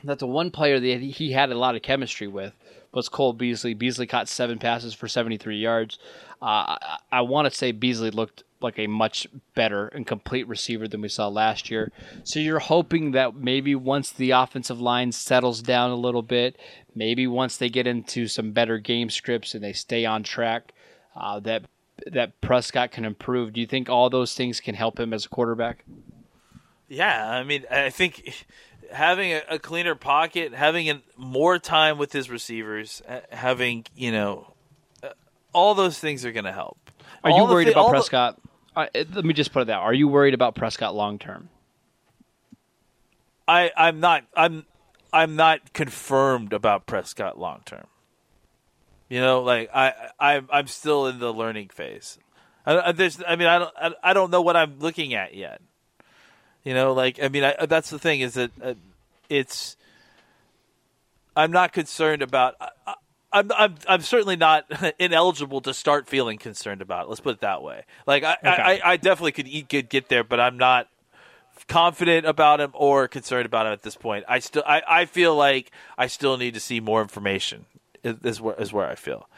that 0.03 0.19
the 0.19 0.27
one 0.27 0.51
player 0.51 0.79
that 0.79 1.01
he 1.01 1.31
had 1.31 1.51
a 1.51 1.57
lot 1.57 1.75
of 1.75 1.81
chemistry 1.81 2.27
with 2.27 2.53
was 2.93 3.09
Cole 3.09 3.33
Beasley. 3.33 3.73
Beasley 3.73 4.07
caught 4.07 4.27
seven 4.27 4.59
passes 4.59 4.93
for 4.93 5.07
73 5.07 5.57
yards. 5.57 5.99
Uh, 6.41 6.77
I, 6.79 6.97
I 7.11 7.21
want 7.21 7.51
to 7.51 7.55
say 7.55 7.71
Beasley 7.71 8.11
looked 8.11 8.43
like 8.61 8.79
a 8.79 8.87
much 8.87 9.27
better 9.53 9.87
and 9.89 10.07
complete 10.07 10.47
receiver 10.47 10.87
than 10.87 11.01
we 11.01 11.09
saw 11.09 11.27
last 11.27 11.69
year. 11.69 11.91
So 12.23 12.39
you're 12.39 12.59
hoping 12.59 13.11
that 13.11 13.35
maybe 13.35 13.75
once 13.75 14.11
the 14.11 14.31
offensive 14.31 14.81
line 14.81 15.11
settles 15.11 15.61
down 15.61 15.91
a 15.91 15.95
little 15.95 16.23
bit, 16.23 16.57
maybe 16.95 17.27
once 17.27 17.57
they 17.57 17.69
get 17.69 17.87
into 17.87 18.27
some 18.27 18.51
better 18.51 18.79
game 18.79 19.09
scripts 19.09 19.53
and 19.53 19.63
they 19.63 19.73
stay 19.73 20.05
on 20.05 20.23
track, 20.23 20.73
uh, 21.15 21.39
that 21.41 21.65
that 22.05 22.39
Prescott 22.41 22.91
can 22.91 23.05
improve. 23.05 23.53
Do 23.53 23.61
you 23.61 23.67
think 23.67 23.89
all 23.89 24.09
those 24.09 24.35
things 24.35 24.59
can 24.59 24.75
help 24.75 24.99
him 24.99 25.13
as 25.13 25.25
a 25.25 25.29
quarterback? 25.29 25.83
Yeah, 26.87 27.29
I 27.29 27.43
mean, 27.43 27.65
I 27.69 27.89
think 27.89 28.45
having 28.91 29.31
a, 29.31 29.41
a 29.49 29.59
cleaner 29.59 29.95
pocket, 29.95 30.53
having 30.53 30.89
a, 30.89 31.01
more 31.15 31.59
time 31.59 31.97
with 31.97 32.11
his 32.11 32.29
receivers, 32.29 33.01
having 33.29 33.85
you 33.95 34.11
know, 34.11 34.53
uh, 35.03 35.09
all 35.53 35.75
those 35.75 35.99
things 35.99 36.25
are 36.25 36.31
going 36.31 36.45
to 36.45 36.51
help. 36.51 36.77
Are 37.23 37.31
all 37.31 37.37
you 37.37 37.43
worried 37.45 37.67
about 37.67 37.89
Prescott? 37.89 38.39
Uh, 38.75 38.87
let 38.93 39.25
me 39.25 39.33
just 39.33 39.51
put 39.51 39.63
it 39.63 39.65
that. 39.65 39.79
Are 39.79 39.93
you 39.93 40.07
worried 40.07 40.33
about 40.33 40.55
Prescott 40.55 40.95
long 40.95 41.17
term? 41.17 41.49
I 43.47 43.71
I'm 43.75 43.99
not 43.99 44.25
I'm 44.35 44.65
I'm 45.11 45.35
not 45.35 45.73
confirmed 45.73 46.53
about 46.53 46.85
Prescott 46.85 47.39
long 47.39 47.61
term. 47.65 47.87
You 49.09 49.21
know, 49.21 49.41
like 49.41 49.69
I 49.73 49.93
I'm 50.19 50.47
I'm 50.51 50.67
still 50.67 51.07
in 51.07 51.19
the 51.19 51.33
learning 51.33 51.69
phase. 51.69 52.19
I, 52.65 52.91
there's 52.91 53.21
I 53.25 53.35
mean 53.37 53.47
I 53.47 53.59
don't 53.59 53.73
I, 53.77 53.91
I 54.03 54.13
don't 54.13 54.29
know 54.29 54.41
what 54.41 54.57
I'm 54.57 54.79
looking 54.79 55.13
at 55.13 55.33
yet. 55.33 55.61
You 56.67 56.73
know, 56.73 56.91
like 56.91 57.23
I 57.23 57.29
mean 57.29 57.45
I, 57.45 57.65
that's 57.65 57.89
the 57.89 57.97
thing 57.97 58.19
is 58.19 58.33
that 58.33 58.51
uh, 58.61 58.73
it's 59.29 59.77
I'm 61.33 61.49
not 61.49 61.71
concerned 61.71 62.21
about. 62.21 62.55
I, 62.59 62.95
I'm, 63.31 63.51
I'm, 63.53 63.75
I'm 63.87 64.01
certainly 64.01 64.35
not 64.35 64.65
ineligible 64.99 65.61
to 65.61 65.73
start 65.73 66.09
feeling 66.09 66.37
concerned 66.37 66.81
about 66.81 67.05
it. 67.05 67.09
Let's 67.09 67.21
put 67.21 67.35
it 67.35 67.39
that 67.39 67.63
way. 67.63 67.85
Like 68.05 68.25
I, 68.25 68.33
okay. 68.33 68.49
I, 68.49 68.81
I, 68.83 68.97
definitely 68.97 69.31
could 69.31 69.47
eat, 69.47 69.69
could 69.69 69.87
get 69.87 70.09
there, 70.09 70.25
but 70.25 70.41
I'm 70.41 70.57
not 70.57 70.89
confident 71.69 72.25
about 72.25 72.59
him 72.59 72.71
or 72.73 73.07
concerned 73.07 73.45
about 73.45 73.65
him 73.65 73.71
at 73.71 73.83
this 73.83 73.95
point. 73.95 74.25
I 74.27 74.39
still, 74.39 74.63
I, 74.67 74.81
I 74.85 75.05
feel 75.05 75.35
like 75.37 75.71
I 75.97 76.07
still 76.07 76.35
need 76.35 76.53
to 76.55 76.59
see 76.59 76.81
more 76.81 77.01
information. 77.01 77.65
Is 78.03 78.41
where, 78.41 78.55
is 78.55 78.73
where 78.73 78.89
I 78.89 78.95
feel. 78.95 79.29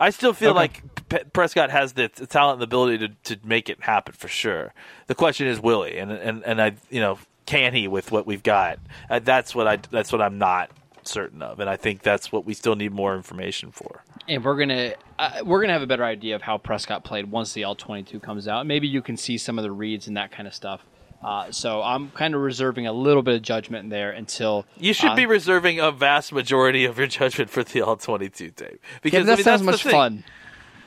I 0.00 0.10
still 0.10 0.32
feel 0.32 0.50
okay. 0.50 0.58
like 0.58 1.08
P- 1.08 1.24
Prescott 1.32 1.70
has 1.70 1.92
the, 1.92 2.10
the, 2.14 2.26
talent 2.26 2.54
and 2.54 2.62
the 2.62 2.64
ability 2.64 3.08
to, 3.08 3.36
to 3.36 3.46
make 3.46 3.68
it 3.68 3.82
happen 3.82 4.14
for 4.14 4.28
sure. 4.28 4.72
The 5.06 5.14
question 5.14 5.46
is, 5.46 5.60
will 5.60 5.84
he? 5.84 5.96
And 5.98 6.10
and 6.10 6.42
and 6.44 6.60
I, 6.60 6.72
you 6.90 7.00
know, 7.00 7.18
can 7.46 7.74
he 7.74 7.88
with 7.88 8.10
what 8.12 8.26
we've 8.26 8.42
got? 8.42 8.78
Uh, 9.08 9.18
that's 9.18 9.54
what 9.54 9.66
I. 9.66 9.76
That's 9.76 10.12
what 10.12 10.20
I'm 10.20 10.38
not 10.38 10.70
certain 11.06 11.42
of, 11.42 11.60
and 11.60 11.68
I 11.68 11.76
think 11.76 12.02
that's 12.02 12.32
what 12.32 12.44
we 12.44 12.54
still 12.54 12.76
need 12.76 12.92
more 12.92 13.14
information 13.14 13.70
for. 13.70 14.02
And 14.28 14.44
we're 14.44 14.56
gonna 14.56 14.94
uh, 15.18 15.40
we're 15.44 15.60
gonna 15.60 15.74
have 15.74 15.82
a 15.82 15.86
better 15.86 16.04
idea 16.04 16.34
of 16.34 16.42
how 16.42 16.58
Prescott 16.58 17.04
played 17.04 17.30
once 17.30 17.52
the 17.52 17.64
All 17.64 17.74
Twenty 17.74 18.02
Two 18.02 18.20
comes 18.20 18.48
out. 18.48 18.66
Maybe 18.66 18.88
you 18.88 19.02
can 19.02 19.16
see 19.16 19.38
some 19.38 19.58
of 19.58 19.62
the 19.62 19.72
reads 19.72 20.08
and 20.08 20.16
that 20.16 20.30
kind 20.30 20.48
of 20.48 20.54
stuff. 20.54 20.84
Uh, 21.24 21.50
so 21.50 21.82
I'm 21.82 22.10
kind 22.10 22.34
of 22.34 22.42
reserving 22.42 22.86
a 22.86 22.92
little 22.92 23.22
bit 23.22 23.36
of 23.36 23.42
judgment 23.42 23.88
there 23.88 24.10
until 24.10 24.66
you 24.76 24.92
should 24.92 25.12
uh, 25.12 25.16
be 25.16 25.24
reserving 25.24 25.80
a 25.80 25.90
vast 25.90 26.32
majority 26.32 26.84
of 26.84 26.98
your 26.98 27.06
judgment 27.06 27.48
for 27.48 27.64
the 27.64 27.80
All 27.80 27.96
Twenty 27.96 28.28
Two 28.28 28.50
tape 28.50 28.80
because 29.00 29.24
that 29.26 29.32
I 29.32 29.36
mean, 29.36 29.44
sounds 29.44 29.62
much 29.62 29.82
fun. 29.82 30.24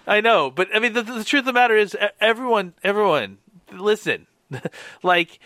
I 0.05 0.21
know, 0.21 0.51
but 0.51 0.67
I 0.75 0.79
mean 0.79 0.93
the, 0.93 1.01
the 1.01 1.23
truth 1.23 1.41
of 1.41 1.45
the 1.45 1.53
matter 1.53 1.75
is 1.75 1.97
everyone 2.21 2.73
everyone 2.83 3.39
listen, 3.73 4.27
like 5.03 5.39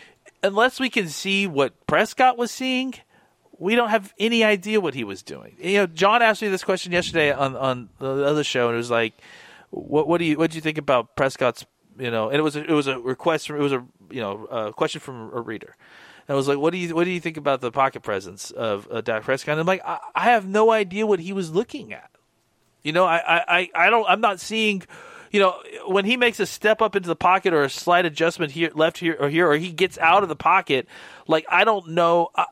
unless 0.44 0.78
we 0.78 0.90
can 0.90 1.08
see 1.08 1.48
what 1.48 1.88
Prescott 1.88 2.38
was 2.38 2.52
seeing 2.52 2.96
we 3.62 3.76
don't 3.76 3.90
have 3.90 4.12
any 4.18 4.44
idea 4.44 4.82
what 4.82 4.96
he 4.96 5.04
was 5.04 5.22
doing. 5.22 5.56
You 5.60 5.78
know, 5.78 5.86
John 5.86 6.24
asked 6.24 6.42
me 6.42 6.48
this 6.48 6.64
question 6.64 6.92
yesterday 6.92 7.32
on 7.32 7.56
on 7.56 7.90
the 8.00 8.26
other 8.26 8.44
show, 8.44 8.68
and 8.68 8.74
it 8.74 8.78
was 8.78 8.90
like, 8.90 9.14
"What 9.70 10.08
what 10.08 10.18
do 10.18 10.26
you 10.26 10.38
what 10.38 10.50
do 10.50 10.58
you 10.58 10.62
think 10.62 10.80
about 10.80 11.16
Prescott's?" 11.16 11.64
You 12.00 12.10
know, 12.10 12.30
and 12.30 12.38
it 12.38 12.42
was 12.42 12.56
a, 12.56 12.64
it 12.64 12.74
was 12.74 12.88
a 12.88 13.00
request 13.00 13.48
from 13.48 13.58
it 13.58 13.62
was 13.62 13.74
a 13.74 13.86
you 14.10 14.22
know 14.22 14.46
a 14.46 14.74
question 14.74 15.02
from 15.02 15.32
a 15.34 15.42
reader. 15.42 15.76
And 16.28 16.34
I 16.34 16.36
was 16.36 16.48
like, 16.48 16.58
"What 16.58 16.72
do 16.72 16.78
you 16.78 16.96
what 16.96 17.04
do 17.04 17.12
you 17.12 17.20
think 17.20 17.38
about 17.38 17.62
the 17.62 17.72
pocket 17.72 18.02
presence 18.02 18.52
of 18.52 18.88
uh, 18.90 19.02
Dak 19.02 19.24
Prescott?" 19.24 19.54
And 19.54 19.62
I'm 19.62 19.68
like, 19.68 19.86
I, 19.86 20.00
I 20.16 20.24
have 20.26 20.48
no 20.48 20.72
idea 20.72 21.06
what 21.06 21.20
he 21.20 21.34
was 21.34 21.52
looking 21.52 21.94
at. 21.94 22.10
You 22.84 22.94
know, 22.94 23.06
I, 23.06 23.44
I 23.48 23.70
I 23.76 23.90
don't 23.90 24.06
I'm 24.10 24.22
not 24.22 24.40
seeing 24.40 24.84
you 25.32 25.40
know, 25.40 25.56
when 25.88 26.04
he 26.04 26.18
makes 26.18 26.40
a 26.40 26.46
step 26.46 26.82
up 26.82 26.96
into 26.96 27.08
the 27.08 27.16
pocket 27.16 27.54
or 27.54 27.64
a 27.64 27.70
slight 27.70 28.06
adjustment 28.06 28.52
here, 28.52 28.70
left 28.76 28.98
here 28.98 29.16
or 29.18 29.30
here, 29.30 29.50
or 29.50 29.56
he 29.56 29.72
gets 29.72 29.98
out 29.98 30.24
of 30.24 30.30
the 30.30 30.36
pocket, 30.36 30.88
like 31.28 31.46
I 31.50 31.64
don't 31.64 31.90
know. 31.90 32.30
I, 32.36 32.46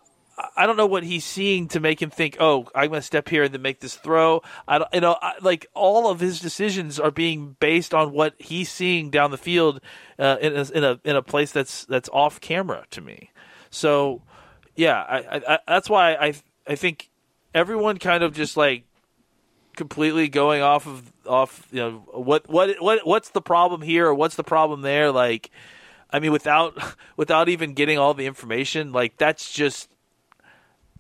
I 0.56 0.66
don't 0.66 0.78
know 0.78 0.86
what 0.86 1.04
he's 1.04 1.26
seeing 1.26 1.68
to 1.70 1.80
make 1.80 2.02
him 2.02 2.10
think, 2.10 2.38
oh, 2.40 2.68
I'm 2.74 2.90
going 2.90 3.02
to 3.02 3.06
step 3.06 3.28
here 3.28 3.44
and 3.44 3.54
then 3.54 3.62
make 3.62 3.82
this 3.82 3.96
throw. 3.96 4.42
I 4.68 4.78
don't, 4.78 4.94
you 4.94 5.02
know, 5.02 5.18
I, 5.22 5.34
like 5.42 5.68
all 5.74 6.10
of 6.10 6.20
his 6.20 6.40
decisions 6.40 7.00
are 7.00 7.12
being 7.12 7.58
based 7.60 7.94
on 7.94 8.14
what 8.14 8.36
he's 8.38 8.72
seeing 8.72 9.10
down 9.10 9.32
the 9.32 9.38
field 9.38 9.82
uh, 10.18 10.38
in, 10.42 10.56
a, 10.56 10.62
in 10.72 10.84
a 10.84 11.00
in 11.04 11.16
a 11.16 11.22
place 11.22 11.52
that's 11.52 11.86
that's 11.86 12.10
off 12.14 12.40
camera 12.40 12.86
to 12.92 13.02
me. 13.02 13.32
So, 13.70 14.22
yeah, 14.76 15.02
I, 15.02 15.42
I, 15.48 15.60
that's 15.68 15.90
why 15.90 16.14
I 16.14 16.34
I 16.68 16.76
think 16.76 17.10
everyone 17.54 17.98
kind 17.98 18.24
of 18.24 18.34
just 18.34 18.56
like 18.56 18.84
completely 19.76 20.28
going 20.28 20.62
off 20.62 20.88
of 20.88 21.12
off 21.26 21.68
you 21.72 21.80
know 21.80 22.04
what 22.12 22.50
what 22.50 22.82
what 22.82 23.06
what's 23.06 23.30
the 23.30 23.42
problem 23.42 23.82
here 23.82 24.08
or 24.08 24.14
what's 24.14 24.36
the 24.36 24.44
problem 24.44 24.82
there 24.82 25.10
like 25.10 25.52
I 26.12 26.20
mean 26.20 26.34
without 26.34 26.78
without 27.18 27.50
even 27.50 27.74
getting 27.74 27.98
all 27.98 28.14
the 28.14 28.26
information 28.26 28.92
like 28.92 29.18
that's 29.18 29.52
just 29.52 29.90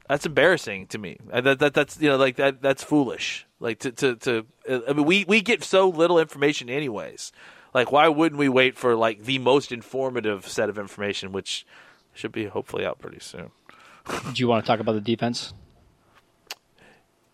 that's 0.10 0.26
embarrassing 0.26 0.88
to 0.88 0.98
me. 0.98 1.18
Uh, 1.32 1.40
that, 1.42 1.60
that 1.60 1.74
that's 1.74 2.02
you 2.02 2.10
know 2.10 2.18
like 2.18 2.36
that 2.38 2.62
that's 2.62 2.84
foolish. 2.84 3.46
Like 3.60 3.80
to 3.80 3.92
to 3.92 4.16
to 4.18 4.46
uh, 4.68 4.80
I 4.90 4.94
mean 4.94 5.06
we 5.06 5.24
we 5.26 5.40
get 5.40 5.64
so 5.64 5.88
little 5.88 6.20
information 6.20 6.68
anyways. 6.70 7.32
Like 7.74 7.92
why 7.92 8.08
wouldn't 8.08 8.40
we 8.40 8.50
wait 8.50 8.76
for 8.76 8.96
like 8.96 9.24
the 9.24 9.38
most 9.38 9.72
informative 9.72 10.48
set 10.48 10.68
of 10.68 10.80
information 10.80 11.32
which 11.32 11.66
should 12.14 12.32
be 12.32 12.46
hopefully 12.46 12.86
out 12.86 12.98
pretty 12.98 13.20
soon. 13.20 13.52
Do 14.34 14.34
you 14.36 14.48
want 14.48 14.66
to 14.66 14.68
talk 14.68 14.80
about 14.80 14.94
the 14.94 15.02
defense? 15.02 15.54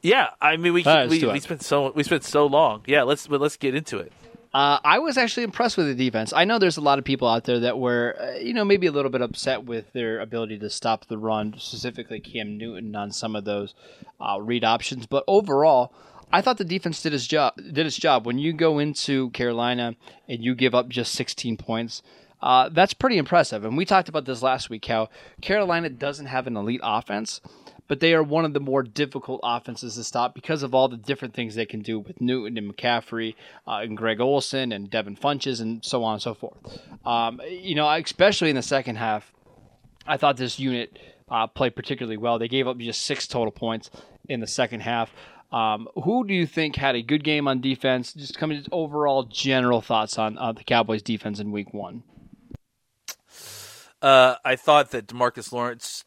Yeah, 0.01 0.31
I 0.41 0.57
mean 0.57 0.73
we 0.73 0.83
we, 0.83 1.25
we 1.25 1.39
spent 1.39 1.63
so 1.63 1.93
we 1.93 2.03
spent 2.03 2.25
so 2.25 2.45
long. 2.45 2.83
Yeah, 2.85 3.03
let's 3.03 3.25
but 3.25 3.39
let's 3.39 3.55
get 3.55 3.73
into 3.73 3.99
it. 3.99 4.11
Uh, 4.55 4.79
I 4.85 4.99
was 4.99 5.17
actually 5.17 5.43
impressed 5.43 5.75
with 5.75 5.87
the 5.87 5.93
defense. 5.93 6.31
I 6.31 6.45
know 6.45 6.59
there's 6.59 6.77
a 6.77 6.81
lot 6.81 6.97
of 6.97 7.03
people 7.03 7.27
out 7.27 7.43
there 7.43 7.59
that 7.59 7.77
were, 7.77 8.15
uh, 8.17 8.37
you 8.37 8.53
know, 8.53 8.63
maybe 8.63 8.87
a 8.87 8.91
little 8.93 9.11
bit 9.11 9.21
upset 9.21 9.65
with 9.65 9.91
their 9.91 10.21
ability 10.21 10.59
to 10.59 10.69
stop 10.69 11.07
the 11.07 11.17
run, 11.17 11.55
specifically 11.57 12.21
Cam 12.21 12.57
Newton 12.57 12.95
on 12.95 13.11
some 13.11 13.35
of 13.35 13.43
those 13.43 13.73
uh, 14.21 14.37
read 14.39 14.63
options. 14.63 15.07
But 15.07 15.25
overall, 15.27 15.93
I 16.31 16.39
thought 16.39 16.57
the 16.57 16.63
defense 16.63 17.01
did 17.01 17.13
its 17.13 17.27
job. 17.27 17.57
Did 17.57 17.85
its 17.85 17.97
job. 17.97 18.25
When 18.25 18.37
you 18.37 18.53
go 18.53 18.79
into 18.79 19.29
Carolina 19.31 19.97
and 20.29 20.41
you 20.41 20.55
give 20.55 20.73
up 20.73 20.87
just 20.87 21.11
16 21.15 21.57
points, 21.57 22.01
uh, 22.41 22.69
that's 22.69 22.93
pretty 22.93 23.17
impressive. 23.17 23.65
And 23.65 23.75
we 23.75 23.83
talked 23.83 24.07
about 24.07 24.23
this 24.23 24.41
last 24.41 24.69
week 24.69 24.85
how 24.85 25.09
Carolina 25.41 25.89
doesn't 25.89 26.27
have 26.27 26.47
an 26.47 26.55
elite 26.55 26.79
offense 26.81 27.41
but 27.87 27.99
they 27.99 28.13
are 28.13 28.23
one 28.23 28.45
of 28.45 28.53
the 28.53 28.59
more 28.59 28.83
difficult 28.83 29.39
offenses 29.43 29.95
to 29.95 30.03
stop 30.03 30.33
because 30.33 30.63
of 30.63 30.73
all 30.73 30.87
the 30.87 30.97
different 30.97 31.33
things 31.33 31.55
they 31.55 31.65
can 31.65 31.81
do 31.81 31.99
with 31.99 32.19
Newton 32.19 32.57
and 32.57 32.75
McCaffrey 32.75 33.35
uh, 33.67 33.79
and 33.83 33.97
Greg 33.97 34.19
Olsen 34.19 34.71
and 34.71 34.89
Devin 34.89 35.15
Funchess 35.15 35.61
and 35.61 35.83
so 35.83 36.03
on 36.03 36.13
and 36.13 36.21
so 36.21 36.33
forth. 36.33 36.57
Um, 37.05 37.41
you 37.47 37.75
know, 37.75 37.89
especially 37.89 38.49
in 38.49 38.55
the 38.55 38.61
second 38.61 38.95
half, 38.95 39.31
I 40.07 40.17
thought 40.17 40.37
this 40.37 40.59
unit 40.59 40.97
uh, 41.29 41.47
played 41.47 41.75
particularly 41.75 42.17
well. 42.17 42.39
They 42.39 42.47
gave 42.47 42.67
up 42.67 42.77
just 42.77 43.01
six 43.01 43.27
total 43.27 43.51
points 43.51 43.89
in 44.27 44.39
the 44.39 44.47
second 44.47 44.81
half. 44.81 45.11
Um, 45.51 45.87
who 46.03 46.27
do 46.27 46.33
you 46.33 46.45
think 46.45 46.75
had 46.75 46.95
a 46.95 47.01
good 47.01 47.23
game 47.23 47.47
on 47.47 47.61
defense? 47.61 48.13
Just 48.13 48.37
coming 48.37 48.61
to 48.61 48.69
overall 48.71 49.23
general 49.23 49.81
thoughts 49.81 50.17
on 50.17 50.37
uh, 50.37 50.51
the 50.51 50.63
Cowboys 50.63 51.01
defense 51.01 51.39
in 51.39 51.51
week 51.51 51.73
one. 51.73 52.03
Uh, 54.01 54.35
I 54.43 54.55
thought 54.55 54.91
that 54.91 55.07
Demarcus 55.07 55.51
Lawrence 55.51 56.03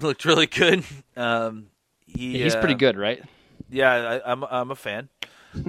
looked 0.00 0.24
really 0.24 0.46
good. 0.46 0.84
Um, 1.16 1.66
he, 2.06 2.42
He's 2.42 2.54
uh, 2.54 2.60
pretty 2.60 2.74
good, 2.74 2.96
right? 2.96 3.22
Yeah, 3.70 3.90
I, 3.92 4.32
am 4.32 4.44
I'm, 4.44 4.48
I'm 4.50 4.70
a 4.70 4.76
fan. 4.76 5.08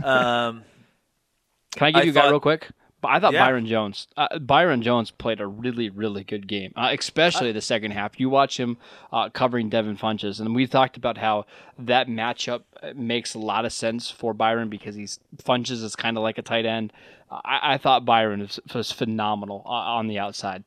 Um, 0.03 0.63
Can 1.75 1.87
I 1.87 1.91
give 1.91 2.01
I 2.01 2.03
you 2.03 2.11
a 2.11 2.13
guy 2.13 2.29
real 2.29 2.39
quick? 2.39 2.69
I 3.05 3.19
thought 3.19 3.33
yeah. 3.33 3.45
Byron 3.45 3.65
Jones. 3.65 4.07
Uh, 4.15 4.39
Byron 4.39 4.81
Jones 4.81 5.11
played 5.11 5.41
a 5.41 5.47
really, 5.47 5.89
really 5.89 6.23
good 6.23 6.47
game, 6.47 6.71
uh, 6.75 6.95
especially 6.97 7.51
the 7.51 7.61
second 7.61 7.91
half. 7.91 8.19
You 8.19 8.29
watch 8.29 8.59
him 8.59 8.77
uh, 9.11 9.29
covering 9.29 9.69
Devin 9.69 9.97
Funchess, 9.97 10.39
and 10.39 10.55
we 10.55 10.67
talked 10.67 10.97
about 10.97 11.17
how 11.17 11.45
that 11.79 12.07
matchup 12.07 12.61
uh, 12.81 12.93
makes 12.95 13.33
a 13.33 13.39
lot 13.39 13.65
of 13.65 13.73
sense 13.73 14.09
for 14.09 14.33
Byron 14.33 14.69
because 14.69 14.95
he's 14.95 15.19
Funchess 15.43 15.83
is 15.83 15.95
kind 15.95 16.17
of 16.17 16.23
like 16.23 16.37
a 16.37 16.41
tight 16.41 16.65
end. 16.65 16.93
I, 17.29 17.73
I 17.73 17.77
thought 17.77 18.05
Byron 18.05 18.41
was, 18.41 18.59
was 18.73 18.91
phenomenal 18.91 19.63
uh, 19.65 19.69
on 19.69 20.07
the 20.07 20.19
outside. 20.19 20.63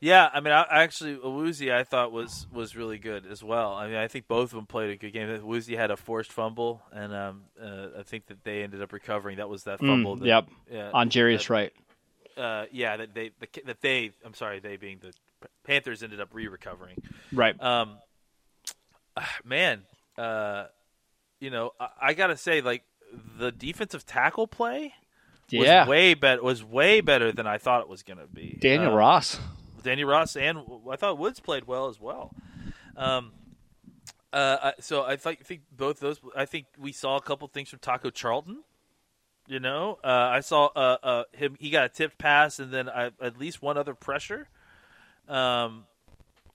Yeah, 0.00 0.28
I 0.32 0.40
mean, 0.40 0.52
I, 0.52 0.64
actually, 0.70 1.16
Awuzie 1.16 1.72
I 1.72 1.84
thought 1.84 2.12
was 2.12 2.46
was 2.52 2.76
really 2.76 2.98
good 2.98 3.26
as 3.26 3.42
well. 3.42 3.74
I 3.74 3.86
mean, 3.86 3.96
I 3.96 4.08
think 4.08 4.28
both 4.28 4.50
of 4.50 4.56
them 4.56 4.66
played 4.66 4.90
a 4.90 4.96
good 4.96 5.12
game. 5.12 5.28
Awuzie 5.28 5.76
had 5.76 5.90
a 5.90 5.96
forced 5.96 6.32
fumble, 6.32 6.82
and 6.92 7.14
um, 7.14 7.42
uh, 7.62 7.88
I 7.98 8.02
think 8.02 8.26
that 8.26 8.44
they 8.44 8.62
ended 8.62 8.82
up 8.82 8.92
recovering. 8.92 9.38
That 9.38 9.48
was 9.48 9.64
that 9.64 9.80
mm, 9.80 9.86
fumble. 9.86 10.16
Mm, 10.16 10.20
that, 10.20 10.26
yep, 10.26 10.48
yeah, 10.70 10.90
on 10.92 11.10
Jarius 11.10 11.48
Wright. 11.48 11.72
Uh, 12.36 12.64
yeah, 12.72 12.96
that 12.96 13.14
they 13.14 13.30
the, 13.40 13.48
that 13.66 13.80
they. 13.80 14.12
I'm 14.24 14.34
sorry, 14.34 14.60
they 14.60 14.76
being 14.76 14.98
the 15.00 15.12
Panthers 15.64 16.02
ended 16.02 16.20
up 16.20 16.30
re-recovering. 16.32 16.96
Right. 17.32 17.60
Um, 17.60 17.98
man, 19.44 19.82
uh, 20.16 20.66
you 21.40 21.50
know, 21.50 21.72
I, 21.78 21.88
I 22.00 22.14
gotta 22.14 22.36
say, 22.36 22.60
like 22.60 22.84
the 23.38 23.52
defensive 23.52 24.06
tackle 24.06 24.46
play 24.46 24.94
was 25.52 25.66
yeah. 25.66 25.86
way 25.86 26.14
better 26.14 26.42
was 26.42 26.64
way 26.64 27.00
better 27.00 27.32
than 27.32 27.46
I 27.46 27.58
thought 27.58 27.82
it 27.82 27.88
was 27.88 28.02
going 28.02 28.18
to 28.18 28.26
be. 28.26 28.58
Daniel 28.60 28.92
uh, 28.92 28.96
Ross. 28.96 29.38
Danny 29.82 30.04
Ross 30.04 30.36
and 30.36 30.58
I 30.90 30.96
thought 30.96 31.18
Woods 31.18 31.40
played 31.40 31.66
well 31.66 31.88
as 31.88 32.00
well. 32.00 32.34
Um, 32.96 33.32
uh, 34.32 34.72
so 34.80 35.04
I 35.04 35.16
think, 35.16 35.44
think 35.44 35.62
both 35.76 36.00
those. 36.00 36.20
I 36.34 36.46
think 36.46 36.66
we 36.78 36.92
saw 36.92 37.16
a 37.16 37.20
couple 37.20 37.46
things 37.48 37.68
from 37.68 37.80
Taco 37.80 38.10
Charlton. 38.10 38.62
You 39.46 39.60
know, 39.60 39.98
uh, 40.02 40.06
I 40.06 40.40
saw 40.40 40.66
uh, 40.66 40.96
uh, 41.02 41.24
him. 41.32 41.56
He 41.58 41.70
got 41.70 41.84
a 41.84 41.88
tipped 41.88 42.16
pass, 42.16 42.58
and 42.58 42.72
then 42.72 42.88
I, 42.88 43.10
at 43.20 43.38
least 43.38 43.60
one 43.60 43.76
other 43.76 43.94
pressure. 43.94 44.48
Um, 45.28 45.84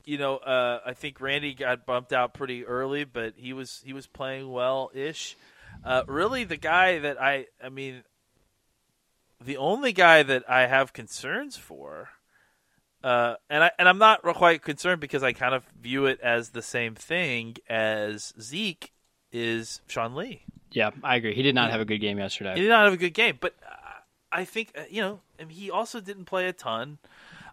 you 0.06 0.18
know, 0.18 0.38
uh, 0.38 0.80
I 0.86 0.94
think 0.94 1.20
Randy 1.20 1.54
got 1.54 1.86
bumped 1.86 2.14
out 2.14 2.34
pretty 2.34 2.66
early, 2.66 3.04
but 3.04 3.34
he 3.36 3.54
was 3.54 3.82
he 3.86 3.94
was 3.94 4.08
playing 4.08 4.50
well 4.50 4.90
ish. 4.94 5.36
Uh, 5.84 6.04
really, 6.08 6.46
the 6.46 6.58
guy 6.58 7.00
that 7.00 7.22
I, 7.22 7.48
I 7.64 7.70
mean, 7.70 8.04
the 9.44 9.58
only 9.58 9.92
guy 9.92 10.24
that 10.24 10.50
I 10.50 10.66
have 10.66 10.94
concerns 10.94 11.58
for 11.58 12.10
uh, 13.04 13.36
and 13.50 13.64
I 13.64 13.72
and 13.78 13.88
I'm 13.88 13.98
not 13.98 14.22
quite 14.22 14.62
concerned 14.62 15.02
because 15.02 15.24
I 15.24 15.34
kind 15.34 15.54
of 15.54 15.64
view 15.82 16.06
it 16.06 16.20
as 16.22 16.50
the 16.50 16.62
same 16.62 16.96
thing 16.96 17.58
as 17.70 18.34
Zeke 18.40 18.92
is 19.32 19.82
Sean 19.88 20.16
Lee. 20.16 20.44
Yeah, 20.72 20.92
I 21.04 21.16
agree. 21.16 21.34
He 21.34 21.44
did 21.44 21.56
not 21.56 21.72
have 21.72 21.82
a 21.82 21.86
good 21.86 22.00
game 22.00 22.18
yesterday. 22.18 22.56
He 22.56 22.62
did 22.62 22.70
not 22.70 22.86
have 22.86 22.94
a 22.94 22.98
good 22.98 23.14
game, 23.14 23.38
but 23.40 23.56
I 24.32 24.46
think 24.46 24.72
uh, 24.78 24.84
you 24.90 25.02
know 25.02 25.20
he 25.50 25.72
also 25.72 26.00
didn't 26.00 26.26
play 26.26 26.48
a 26.48 26.54
ton. 26.54 26.98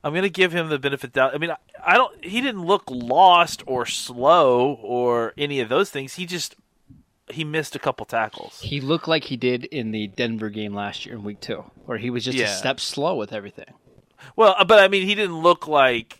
I'm 0.03 0.13
going 0.13 0.25
to 0.25 0.31
give 0.31 0.53
him 0.53 0.69
the 0.69 0.79
benefit 0.79 1.15
doubt. 1.15 1.35
I 1.35 1.39
mean, 1.39 1.51
I, 1.51 1.57
I 1.83 1.95
don't. 1.95 2.25
He 2.25 2.41
didn't 2.41 2.65
look 2.65 2.85
lost 2.89 3.63
or 3.67 3.87
slow 3.87 4.75
or 4.83 5.33
any 5.39 5.61
of 5.61 5.69
those 5.69 5.91
things. 5.91 6.15
He 6.15 6.27
just 6.27 6.57
he 7.31 7.45
missed 7.45 7.75
a 7.75 7.79
couple 7.79 8.05
tackles. 8.05 8.61
He 8.61 8.81
looked 8.81 9.09
like 9.09 9.25
he 9.25 9.37
did 9.37 9.65
in 9.65 9.93
the 9.93 10.09
Denver 10.09 10.51
game 10.51 10.75
last 10.75 11.07
year 11.07 11.15
in 11.15 11.25
week 11.25 11.41
two, 11.41 11.65
where 11.87 11.99
he 11.99 12.11
was 12.11 12.25
just 12.25 12.37
yeah. 12.37 12.47
a 12.47 12.49
step 12.49 12.81
slow 12.81 13.17
with 13.17 13.33
everything. 13.33 13.73
Well, 14.37 14.55
uh, 14.59 14.65
but 14.65 14.79
I 14.79 14.89
mean, 14.89 15.07
he 15.07 15.15
didn't 15.15 15.41
look 15.41 15.67
like. 15.69 16.19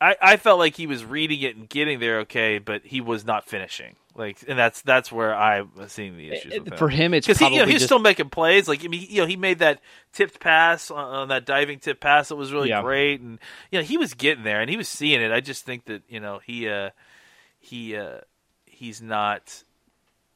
I, 0.00 0.16
I 0.20 0.36
felt 0.38 0.58
like 0.58 0.76
he 0.76 0.86
was 0.86 1.04
reading 1.04 1.42
it 1.42 1.56
and 1.56 1.68
getting 1.68 2.00
there 2.00 2.20
okay, 2.20 2.58
but 2.58 2.86
he 2.86 3.00
was 3.00 3.24
not 3.24 3.46
finishing. 3.46 3.96
Like, 4.14 4.38
and 4.48 4.58
that's 4.58 4.82
that's 4.82 5.12
where 5.12 5.34
I 5.34 5.62
was 5.62 5.92
seeing 5.92 6.16
the 6.16 6.30
issues 6.30 6.52
him. 6.52 6.64
for 6.76 6.88
him. 6.88 7.14
It's 7.14 7.26
because 7.26 7.38
he, 7.38 7.54
you 7.54 7.60
know, 7.60 7.66
he's 7.66 7.74
just... 7.74 7.86
still 7.86 7.98
making 7.98 8.30
plays. 8.30 8.66
Like, 8.66 8.84
I 8.84 8.88
mean, 8.88 9.06
you 9.08 9.20
know, 9.20 9.26
he 9.26 9.36
made 9.36 9.60
that 9.60 9.80
tipped 10.12 10.40
pass 10.40 10.90
on, 10.90 10.98
on 10.98 11.28
that 11.28 11.46
diving 11.46 11.78
tip 11.78 12.00
pass 12.00 12.28
that 12.28 12.36
was 12.36 12.52
really 12.52 12.70
yeah. 12.70 12.82
great, 12.82 13.20
and 13.20 13.38
you 13.70 13.78
know, 13.78 13.84
he 13.84 13.96
was 13.96 14.14
getting 14.14 14.42
there 14.42 14.60
and 14.60 14.68
he 14.68 14.76
was 14.76 14.88
seeing 14.88 15.20
it. 15.20 15.30
I 15.30 15.40
just 15.40 15.64
think 15.64 15.84
that 15.84 16.02
you 16.08 16.18
know 16.18 16.40
he 16.44 16.68
uh, 16.68 16.90
he 17.60 17.96
uh, 17.96 18.18
he's 18.66 19.00
not 19.00 19.62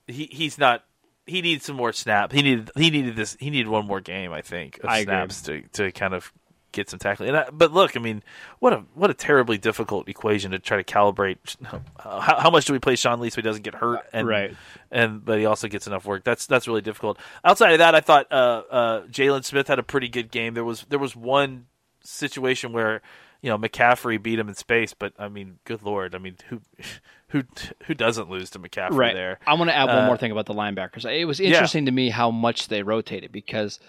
he 0.07 0.29
he's 0.31 0.57
not 0.57 0.85
he 1.27 1.43
needs 1.43 1.64
some 1.64 1.77
more 1.77 1.93
snaps. 1.93 2.35
He 2.35 2.43
needed 2.43 2.71
he 2.77 2.90
needed 2.90 3.17
this. 3.17 3.37
He 3.40 3.51
needed 3.51 3.69
one 3.69 3.87
more 3.87 4.01
game. 4.01 4.33
I 4.33 4.43
think 4.43 4.79
of 4.85 4.88
I 4.88 5.03
snaps 5.03 5.43
agree. 5.49 5.62
to 5.73 5.85
to 5.85 5.93
kind 5.93 6.14
of 6.14 6.33
get 6.75 6.91
some 6.91 6.99
tackling. 6.99 7.31
And 7.31 7.39
I, 7.39 7.51
but 7.51 7.73
look, 7.73 7.97
I 7.97 8.01
mean, 8.01 8.23
what 8.59 8.73
a 8.73 8.85
what 8.95 9.11
a 9.11 9.15
terribly 9.15 9.59
difficult 9.59 10.09
equation 10.09 10.51
to 10.51 10.59
try 10.59 10.77
to 10.77 10.85
calibrate. 10.85 11.39
Uh, 12.05 12.21
how, 12.21 12.39
how, 12.39 12.51
much 12.51 12.67
do 12.67 12.73
we 12.73 12.79
play 12.79 12.97
Sean 12.97 13.19
Lee 13.21 13.31
so 13.31 13.37
he 13.37 13.43
doesn't 13.43 13.63
get 13.63 13.75
hurt? 13.75 14.01
And, 14.13 14.29
right. 14.29 14.55
And 14.91 15.25
but 15.25 15.39
he 15.39 15.47
also 15.47 15.69
gets 15.69 15.87
enough 15.87 16.05
work. 16.05 16.23
That's 16.23 16.47
that's 16.47 16.69
really 16.69 16.83
difficult. 16.83 17.19
Outside 17.45 17.73
of 17.73 17.79
that, 17.79 17.95
I 17.95 18.01
thought 18.01 18.31
uh, 18.31 18.63
uh, 18.71 19.07
Jaylon 19.07 19.45
Smith 19.45 19.69
had 19.69 19.79
a 19.79 19.83
pretty 19.83 20.09
good 20.09 20.31
game. 20.31 20.55
There 20.55 20.65
was 20.65 20.85
there 20.91 20.99
was 20.99 21.17
one 21.17 21.67
situation 22.03 22.73
where 22.73 23.01
you 23.41 23.49
know 23.49 23.59
McCaffrey 23.59 24.23
beat 24.23 24.39
him 24.39 24.49
in 24.49 24.55
space, 24.55 24.93
but 24.95 25.15
I 25.19 25.29
mean, 25.29 25.59
good 25.65 25.83
lord, 25.83 26.15
I 26.15 26.19
mean, 26.19 26.37
who 26.49 26.61
who 27.29 27.43
who 27.85 27.95
doesn't 27.95 28.31
lose 28.31 28.51
to 28.51 28.59
McCaffrey 28.59 28.97
right. 28.97 29.15
there? 29.15 29.39
I 29.47 29.55
want 29.55 29.71
to 29.71 29.77
add 29.77 29.87
one 29.87 30.07
more 30.07 30.15
uh, 30.15 30.19
thing 30.19 30.33
about 30.33 30.47
the 30.47 30.55
linebackers. 30.55 31.11
It 31.11 31.25
was 31.25 31.41
interesting 31.41 31.85
yeah. 31.85 31.91
to 31.91 31.93
me 31.93 32.11
how 32.11 32.31
much 32.31 32.69
they 32.69 32.83
rotated 32.83 33.33
because 33.33 33.81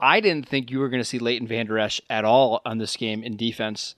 I 0.00 0.20
didn't 0.20 0.48
think 0.48 0.70
you 0.70 0.78
were 0.78 0.88
going 0.88 1.00
to 1.00 1.08
see 1.08 1.18
Leighton 1.18 1.46
Vander 1.46 1.78
Esch 1.78 2.00
at 2.10 2.24
all 2.24 2.60
on 2.64 2.78
this 2.78 2.96
game 2.96 3.22
in 3.22 3.36
defense, 3.36 3.94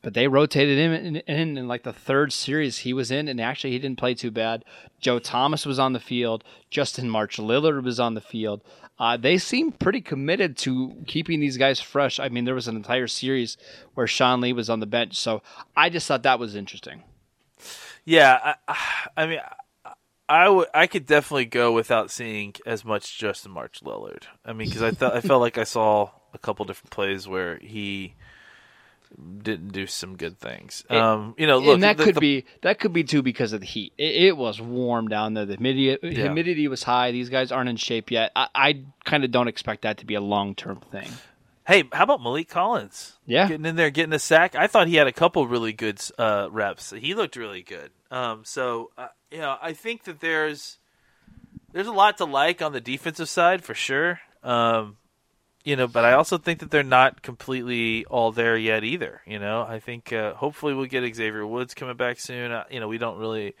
but 0.00 0.14
they 0.14 0.28
rotated 0.28 0.78
him 0.78 0.92
in, 0.92 1.16
in, 1.16 1.58
in, 1.58 1.68
like 1.68 1.82
the 1.82 1.92
third 1.92 2.32
series 2.32 2.78
he 2.78 2.92
was 2.92 3.10
in, 3.10 3.28
and 3.28 3.40
actually 3.40 3.70
he 3.70 3.78
didn't 3.78 3.98
play 3.98 4.14
too 4.14 4.30
bad. 4.30 4.64
Joe 5.00 5.18
Thomas 5.18 5.66
was 5.66 5.78
on 5.78 5.92
the 5.92 6.00
field. 6.00 6.44
Justin 6.70 7.08
March 7.10 7.36
Lillard 7.36 7.82
was 7.82 8.00
on 8.00 8.14
the 8.14 8.20
field. 8.20 8.62
Uh, 8.98 9.16
they 9.16 9.38
seem 9.38 9.72
pretty 9.72 10.00
committed 10.00 10.56
to 10.56 10.94
keeping 11.06 11.40
these 11.40 11.56
guys 11.56 11.80
fresh. 11.80 12.20
I 12.20 12.28
mean, 12.28 12.44
there 12.44 12.54
was 12.54 12.68
an 12.68 12.76
entire 12.76 13.08
series 13.08 13.56
where 13.94 14.06
Sean 14.06 14.40
Lee 14.40 14.52
was 14.52 14.70
on 14.70 14.80
the 14.80 14.86
bench, 14.86 15.16
so 15.16 15.42
I 15.76 15.90
just 15.90 16.06
thought 16.06 16.22
that 16.22 16.38
was 16.38 16.54
interesting. 16.54 17.02
Yeah, 18.04 18.54
I, 18.68 18.76
I 19.16 19.26
mean, 19.26 19.40
I 20.28 20.48
would 20.48 20.68
I 20.72 20.86
could 20.86 21.06
definitely 21.06 21.46
go 21.46 21.72
without 21.72 22.10
seeing 22.10 22.54
as 22.64 22.84
much 22.84 23.18
Justin 23.18 23.52
March 23.52 23.80
Lillard. 23.82 24.24
I 24.44 24.52
mean, 24.52 24.68
because 24.68 24.82
I 24.82 24.90
thought 24.92 25.14
I 25.14 25.20
felt 25.20 25.40
like 25.40 25.58
I 25.58 25.64
saw 25.64 26.10
a 26.32 26.38
couple 26.38 26.64
different 26.64 26.90
plays 26.90 27.28
where 27.28 27.58
he 27.58 28.14
didn't 29.42 29.72
do 29.72 29.86
some 29.86 30.16
good 30.16 30.38
things. 30.38 30.84
It, 30.88 30.96
um, 30.96 31.34
you 31.36 31.46
know, 31.46 31.58
look, 31.58 31.74
and 31.74 31.82
that 31.82 31.98
the, 31.98 32.04
could 32.04 32.14
the, 32.14 32.20
be 32.20 32.44
that 32.62 32.78
could 32.78 32.92
be 32.92 33.04
too 33.04 33.22
because 33.22 33.52
of 33.52 33.60
the 33.60 33.66
heat. 33.66 33.92
It, 33.98 34.24
it 34.24 34.36
was 34.36 34.60
warm 34.60 35.08
down 35.08 35.34
there. 35.34 35.44
The 35.44 35.56
humidity, 35.56 35.98
Yeah. 36.02 36.22
humidity 36.22 36.68
was 36.68 36.82
high. 36.82 37.10
These 37.12 37.28
guys 37.28 37.52
aren't 37.52 37.68
in 37.68 37.76
shape 37.76 38.10
yet. 38.10 38.32
I, 38.34 38.48
I 38.54 38.80
kind 39.04 39.24
of 39.24 39.30
don't 39.30 39.48
expect 39.48 39.82
that 39.82 39.98
to 39.98 40.06
be 40.06 40.14
a 40.14 40.20
long 40.20 40.54
term 40.54 40.80
thing. 40.90 41.10
Hey, 41.66 41.84
how 41.92 42.02
about 42.04 42.20
Maliek 42.20 42.48
Collins? 42.48 43.18
Yeah. 43.24 43.46
getting 43.46 43.66
in 43.66 43.76
there, 43.76 43.90
getting 43.90 44.12
a 44.12 44.18
sack. 44.18 44.56
I 44.56 44.66
thought 44.66 44.88
he 44.88 44.96
had 44.96 45.06
a 45.06 45.12
couple 45.12 45.46
really 45.46 45.72
good 45.72 46.00
uh, 46.18 46.48
reps. 46.50 46.90
He 46.90 47.14
looked 47.14 47.36
really 47.36 47.62
good. 47.62 47.90
Um, 48.12 48.42
so 48.44 48.90
uh, 48.98 49.08
you 49.30 49.38
know, 49.38 49.56
I 49.60 49.72
think 49.72 50.04
that 50.04 50.20
there's 50.20 50.76
there's 51.72 51.86
a 51.86 51.92
lot 51.92 52.18
to 52.18 52.26
like 52.26 52.60
on 52.60 52.72
the 52.72 52.80
defensive 52.80 53.28
side 53.28 53.64
for 53.64 53.74
sure. 53.74 54.20
Um, 54.44 54.98
you 55.64 55.76
know, 55.76 55.86
but 55.86 56.04
I 56.04 56.12
also 56.12 56.36
think 56.36 56.58
that 56.58 56.70
they're 56.70 56.82
not 56.82 57.22
completely 57.22 58.04
all 58.04 58.30
there 58.30 58.56
yet 58.56 58.84
either. 58.84 59.22
You 59.26 59.38
know, 59.38 59.62
I 59.62 59.78
think 59.78 60.12
uh, 60.12 60.34
hopefully 60.34 60.74
we'll 60.74 60.86
get 60.86 61.02
Xavier 61.14 61.46
Woods 61.46 61.72
coming 61.72 61.96
back 61.96 62.20
soon. 62.20 62.52
Uh, 62.52 62.64
you 62.70 62.80
know, 62.80 62.88
we 62.88 62.98
don't 62.98 63.18
really. 63.18 63.54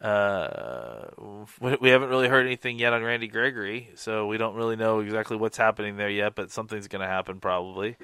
Uh, 0.00 1.08
we 1.60 1.90
haven't 1.90 2.08
really 2.08 2.28
heard 2.28 2.46
anything 2.46 2.78
yet 2.78 2.92
on 2.92 3.02
Randy 3.02 3.26
Gregory, 3.26 3.90
so 3.96 4.26
we 4.28 4.38
don't 4.38 4.54
really 4.54 4.76
know 4.76 5.00
exactly 5.00 5.36
what's 5.36 5.58
happening 5.58 5.96
there 5.96 6.08
yet. 6.08 6.34
But 6.36 6.52
something's 6.52 6.88
going 6.88 7.02
to 7.02 7.08
happen 7.08 7.40
probably. 7.40 7.96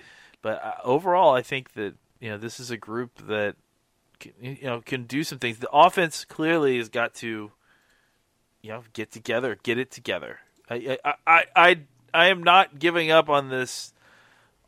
But 0.42 0.62
uh, 0.64 0.74
overall, 0.82 1.34
I 1.34 1.42
think 1.42 1.74
that 1.74 1.94
you 2.20 2.30
know 2.30 2.38
this 2.38 2.58
is 2.58 2.70
a 2.70 2.76
group 2.76 3.26
that 3.28 3.56
you 4.40 4.58
know 4.62 4.80
can 4.80 5.04
do 5.04 5.24
some 5.24 5.38
things. 5.38 5.58
The 5.58 5.70
offense 5.70 6.24
clearly 6.24 6.78
has 6.78 6.88
got 6.88 7.14
to 7.16 7.52
you 8.62 8.70
know 8.70 8.82
get 8.92 9.12
together, 9.12 9.58
get 9.62 9.78
it 9.78 9.90
together. 9.90 10.40
I 10.68 10.98
I 11.04 11.14
I 11.26 11.44
I, 11.54 11.80
I 12.12 12.26
am 12.26 12.42
not 12.42 12.78
giving 12.78 13.10
up 13.10 13.28
on 13.28 13.48
this 13.48 13.92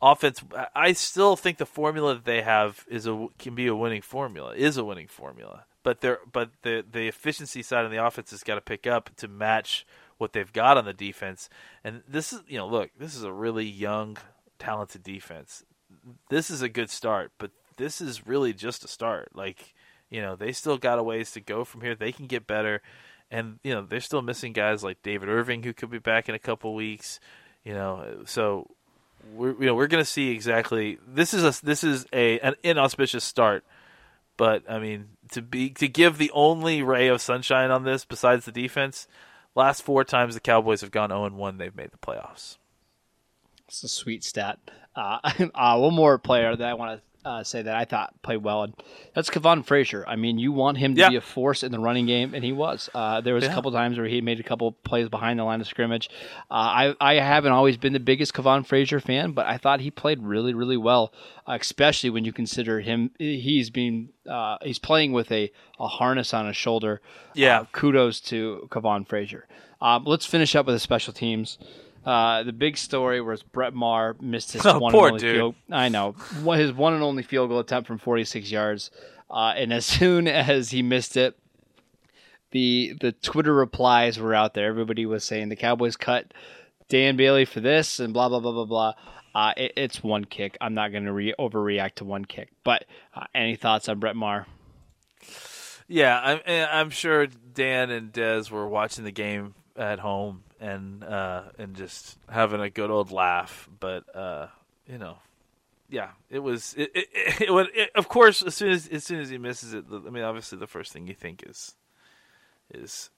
offense. 0.01 0.43
I- 0.75 0.93
still 0.93 1.35
think 1.35 1.57
the 1.57 1.65
formula 1.65 2.15
that 2.15 2.25
they 2.25 2.41
have 2.41 2.85
is 2.89 3.07
a 3.07 3.27
can 3.37 3.55
be 3.55 3.67
a 3.67 3.75
winning 3.75 4.01
formula. 4.01 4.53
Is 4.55 4.77
a 4.77 4.85
winning 4.85 5.07
formula. 5.07 5.65
But 5.83 6.01
they're 6.01 6.19
but 6.31 6.51
the 6.61 6.85
the 6.89 7.07
efficiency 7.07 7.63
side 7.63 7.85
of 7.85 7.91
the 7.91 8.03
offense 8.03 8.31
has 8.31 8.43
got 8.43 8.55
to 8.55 8.61
pick 8.61 8.85
up 8.85 9.15
to 9.17 9.27
match 9.27 9.85
what 10.17 10.33
they've 10.33 10.51
got 10.51 10.77
on 10.77 10.85
the 10.85 10.93
defense. 10.93 11.49
And 11.83 12.03
this 12.07 12.33
is 12.33 12.41
you 12.47 12.57
know 12.57 12.67
look, 12.67 12.91
this 12.97 13.15
is 13.15 13.23
a 13.23 13.33
really 13.33 13.65
young, 13.65 14.17
talented 14.57 15.03
defense. 15.03 15.63
This 16.29 16.49
is 16.49 16.61
a 16.61 16.69
good 16.69 16.89
start, 16.89 17.31
but 17.37 17.51
this 17.79 18.01
is 18.01 18.27
really 18.27 18.53
just 18.53 18.85
a 18.85 18.87
start. 18.87 19.29
Like 19.33 19.73
you 20.11 20.21
know 20.21 20.35
they 20.35 20.51
still 20.51 20.77
got 20.77 20.99
a 20.99 21.03
ways 21.03 21.31
to 21.31 21.41
go 21.41 21.63
from 21.63 21.81
here. 21.81 21.95
They 21.95 22.11
can 22.11 22.27
get 22.27 22.45
better. 22.45 22.83
And 23.31 23.59
you 23.63 23.73
know 23.73 23.81
they're 23.81 24.01
still 24.01 24.21
missing 24.21 24.53
guys 24.53 24.83
like 24.83 25.01
David 25.01 25.29
Irving 25.29 25.63
who 25.63 25.73
could 25.73 25.89
be 25.89 25.99
back 25.99 26.29
in 26.29 26.35
a 26.35 26.39
couple 26.39 26.75
weeks. 26.75 27.19
You 27.63 27.73
know, 27.73 28.23
so 28.25 28.69
we're 29.33 29.53
you 29.59 29.65
know 29.65 29.75
we're 29.75 29.87
going 29.87 30.03
to 30.03 30.09
see 30.09 30.29
exactly 30.29 30.97
this 31.07 31.33
is 31.33 31.43
a 31.43 31.65
this 31.65 31.83
is 31.83 32.05
a 32.13 32.39
an 32.39 32.55
inauspicious 32.63 33.23
start 33.23 33.65
but 34.37 34.63
i 34.69 34.79
mean 34.79 35.09
to 35.31 35.41
be 35.41 35.69
to 35.69 35.87
give 35.87 36.17
the 36.17 36.31
only 36.31 36.81
ray 36.81 37.07
of 37.07 37.21
sunshine 37.21 37.71
on 37.71 37.83
this 37.83 38.05
besides 38.05 38.45
the 38.45 38.51
defense 38.51 39.07
last 39.55 39.81
four 39.83 40.03
times 40.03 40.35
the 40.35 40.39
cowboys 40.39 40.81
have 40.81 40.91
gone 40.91 41.09
0 41.09 41.25
and 41.25 41.37
1 41.37 41.57
they've 41.57 41.75
made 41.75 41.91
the 41.91 41.97
playoffs 41.97 42.57
It's 43.67 43.83
a 43.83 43.89
sweet 43.89 44.23
stat. 44.23 44.57
Uh, 44.95 45.19
uh, 45.55 45.77
one 45.77 45.93
more 45.93 46.17
player 46.17 46.55
that 46.55 46.67
I 46.67 46.73
want 46.73 46.99
to 46.99 47.03
uh, 47.25 47.43
say 47.43 47.61
that 47.61 47.75
I 47.75 47.85
thought 47.85 48.13
played 48.21 48.37
well, 48.43 48.63
and 48.63 48.73
that's 49.13 49.29
Kavon 49.29 49.65
Frazier. 49.65 50.05
I 50.07 50.15
mean, 50.15 50.39
you 50.39 50.51
want 50.51 50.77
him 50.77 50.95
to 50.95 51.01
Yeah. 51.01 51.09
be 51.09 51.15
a 51.17 51.21
force 51.21 51.63
in 51.63 51.71
the 51.71 51.79
running 51.79 52.05
game, 52.05 52.33
and 52.33 52.43
he 52.43 52.51
was. 52.51 52.89
Uh, 52.93 53.21
there 53.21 53.33
was 53.33 53.43
a 53.45 53.49
couple 53.49 53.71
times 53.71 53.97
where 53.97 54.07
he 54.07 54.21
made 54.21 54.39
a 54.39 54.43
couple 54.43 54.71
plays 54.71 55.09
behind 55.09 55.37
the 55.39 55.43
line 55.43 55.59
of 55.61 55.67
scrimmage. 55.67 56.09
Uh, 56.49 56.53
I 56.53 56.95
I 57.01 57.13
haven't 57.15 57.51
always 57.51 57.77
been 57.77 57.93
the 57.93 57.99
biggest 57.99 58.33
Kavon 58.33 58.65
Frazier 58.65 58.99
fan, 58.99 59.31
but 59.33 59.45
I 59.45 59.57
thought 59.57 59.81
he 59.81 59.91
played 59.91 60.23
really 60.23 60.53
really 60.53 60.77
well, 60.77 61.13
uh, 61.47 61.57
especially 61.59 62.09
when 62.09 62.23
you 62.25 62.31
consider 62.33 62.79
him. 62.79 63.11
He's 63.19 63.69
being 63.69 64.09
uh, 64.29 64.57
he's 64.61 64.79
playing 64.79 65.11
with 65.11 65.31
a, 65.31 65.51
a 65.79 65.87
harness 65.87 66.33
on 66.33 66.47
his 66.47 66.55
shoulder. 66.57 67.01
Yeah. 67.33 67.61
Uh, 67.61 67.65
kudos 67.71 68.19
to 68.21 68.67
Kavon 68.71 69.07
Frazier. 69.07 69.47
Um, 69.81 70.03
let's 70.05 70.25
finish 70.25 70.55
up 70.55 70.65
with 70.65 70.75
the 70.75 70.79
special 70.79 71.13
teams. 71.13 71.57
Uh, 72.05 72.43
the 72.43 72.53
big 72.53 72.77
story 72.77 73.21
was 73.21 73.43
Brett 73.43 73.73
Maher 73.73 74.15
missed 74.21 74.53
his 74.53 74.65
Oh, 74.65 74.79
one 74.79 74.93
and 74.95 75.03
only 75.03 75.19
dude. 75.19 75.35
field. 75.35 75.55
I 75.71 75.89
know 75.89 76.13
his 76.13 76.71
one 76.71 76.93
and 76.93 77.03
only 77.03 77.23
field 77.23 77.49
goal 77.49 77.59
attempt 77.59 77.87
from 77.87 77.97
46 77.97 78.49
yards, 78.51 78.89
uh, 79.29 79.53
and 79.55 79.71
as 79.73 79.85
soon 79.97 80.27
as 80.27 80.71
he 80.71 80.81
missed 80.81 81.17
it, 81.17 81.37
the 82.51 82.95
the 82.99 83.11
Twitter 83.11 83.53
replies 83.53 84.17
were 84.17 84.33
out 84.33 84.53
there. 84.53 84.67
Everybody 84.67 85.05
was 85.05 85.23
saying 85.23 85.49
the 85.49 85.55
Cowboys 85.55 85.95
cut 85.97 86.33
Dan 86.87 87.15
Bailey 87.17 87.45
for 87.45 87.59
this 87.59 87.99
and 87.99 88.13
blah 88.13 88.29
blah 88.29 88.39
blah 88.39 88.51
blah 88.53 88.65
blah. 88.65 88.93
Uh, 89.35 89.53
it, 89.55 89.73
it's 89.77 90.03
one 90.03 90.25
kick. 90.25 90.57
I'm 90.59 90.73
not 90.73 90.91
going 90.91 91.05
to 91.05 91.13
re- 91.13 91.35
overreact 91.37 91.95
to 91.95 92.05
one 92.05 92.25
kick. 92.25 92.49
But 92.63 92.85
uh, 93.15 93.25
any 93.35 93.55
thoughts 93.55 93.87
on 93.87 93.99
Brett 93.99 94.15
Maher? 94.15 94.47
yeah 95.91 96.19
i'm 96.23 96.39
eh, 96.45 96.67
i'm 96.71 96.91
sure 96.91 97.25
dan 97.25 97.89
and 97.89 98.13
dez 98.13 98.51
were 98.51 98.67
watching 98.67 99.03
the 99.03 99.11
game 99.11 99.55
at 99.75 99.97
home 99.99 100.43
and 100.59 101.03
uh 101.03 101.43
and 101.57 101.75
just 101.75 102.17
having 102.29 102.61
a 102.61 102.69
good 102.69 102.89
old 102.91 103.11
laugh 103.11 103.69
but 103.79 104.03
uh 104.15 104.47
you 104.87 104.97
know 104.97 105.17
yeah, 105.91 106.09
it 106.29 106.37
was. 106.37 106.75
It, 106.77 106.91
it, 106.93 107.07
it, 107.13 107.41
it, 107.49 107.67
it- 107.73 107.89
of 107.95 108.07
course, 108.07 108.43
as 108.43 108.53
soon 108.53 108.69
as 108.69 108.87
as 108.89 109.03
soon 109.03 109.19
as 109.21 109.29
he 109.31 109.39
misses 109.39 109.73
it, 109.73 109.85
I 109.91 110.11
mean, 110.11 110.21
obviously, 110.23 110.59
the 110.59 110.67
first 110.67 110.93
thing 110.93 111.07
you 111.07 111.15
think 111.15 111.43
is 111.49 111.73
is 112.71 113.09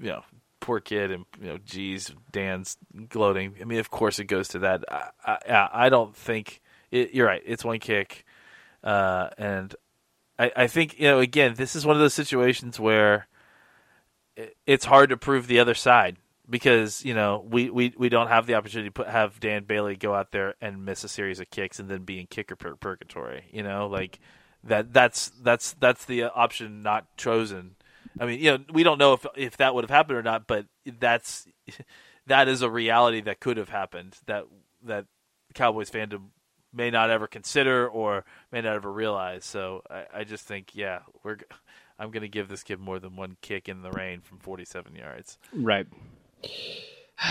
you 0.00 0.08
know, 0.08 0.24
poor 0.58 0.80
kid, 0.80 1.12
and 1.12 1.24
you 1.40 1.46
know, 1.46 1.58
geez, 1.64 2.12
Dan's 2.32 2.76
gloating. 3.08 3.54
I 3.60 3.64
mean, 3.64 3.78
of 3.78 3.90
course, 3.90 4.18
it 4.18 4.24
goes 4.24 4.48
to 4.48 4.58
that. 4.58 4.82
I, 4.90 5.10
I, 5.24 5.68
I 5.72 5.88
don't 5.88 6.16
think 6.16 6.60
it, 6.90 7.14
you're 7.14 7.28
right. 7.28 7.42
It's 7.46 7.64
one 7.64 7.78
kick, 7.78 8.24
uh, 8.82 9.28
and 9.38 9.72
I, 10.36 10.50
think 10.66 10.98
you 10.98 11.06
know, 11.06 11.20
again, 11.20 11.54
this 11.54 11.76
is 11.76 11.86
one 11.86 11.94
of 11.94 12.00
those 12.00 12.14
situations 12.14 12.80
where 12.80 13.28
it- 14.36 14.56
it's 14.66 14.84
hard 14.84 15.10
to 15.10 15.16
prove 15.16 15.46
the 15.46 15.60
other 15.60 15.74
side 15.74 16.16
because 16.48 17.04
you 17.04 17.14
know 17.14 17.44
we, 17.48 17.70
we, 17.70 17.94
we 17.96 18.08
don't 18.08 18.28
have 18.28 18.46
the 18.46 18.54
opportunity 18.54 18.88
to 18.88 18.92
put, 18.92 19.08
have 19.08 19.40
Dan 19.40 19.64
Bailey 19.64 19.96
go 19.96 20.14
out 20.14 20.32
there 20.32 20.54
and 20.60 20.84
miss 20.84 21.04
a 21.04 21.08
series 21.08 21.40
of 21.40 21.50
kicks 21.50 21.78
and 21.78 21.88
then 21.88 22.02
be 22.02 22.20
in 22.20 22.26
kicker 22.26 22.56
pur- 22.56 22.76
purgatory. 22.76 23.44
You 23.52 23.62
know, 23.62 23.86
like 23.86 24.18
that 24.64 24.92
that's 24.92 25.30
that's 25.42 25.72
that's 25.74 26.04
the 26.04 26.24
option 26.24 26.82
not 26.82 27.16
chosen. 27.16 27.76
I 28.20 28.26
mean, 28.26 28.40
you 28.40 28.52
know, 28.52 28.64
we 28.72 28.82
don't 28.82 28.98
know 28.98 29.14
if 29.14 29.26
if 29.36 29.56
that 29.58 29.74
would 29.74 29.84
have 29.84 29.90
happened 29.90 30.18
or 30.18 30.22
not, 30.22 30.46
but 30.46 30.66
that's 30.98 31.46
that 32.26 32.48
is 32.48 32.62
a 32.62 32.70
reality 32.70 33.20
that 33.22 33.40
could 33.40 33.56
have 33.56 33.68
happened 33.68 34.16
that 34.26 34.44
that 34.84 35.06
Cowboys 35.54 35.90
fandom 35.90 36.28
may 36.72 36.90
not 36.90 37.10
ever 37.10 37.26
consider 37.26 37.88
or 37.88 38.24
may 38.52 38.60
not 38.60 38.74
ever 38.74 38.92
realize. 38.92 39.44
So 39.44 39.82
I, 39.90 40.04
I 40.14 40.24
just 40.24 40.44
think, 40.44 40.74
yeah, 40.74 41.00
we're 41.22 41.38
I'm 41.98 42.10
going 42.10 42.22
to 42.22 42.28
give 42.28 42.48
this 42.48 42.62
kid 42.62 42.78
more 42.78 42.98
than 42.98 43.16
one 43.16 43.36
kick 43.40 43.68
in 43.68 43.82
the 43.82 43.90
rain 43.90 44.20
from 44.20 44.38
47 44.38 44.94
yards. 44.94 45.36
Right. 45.52 45.86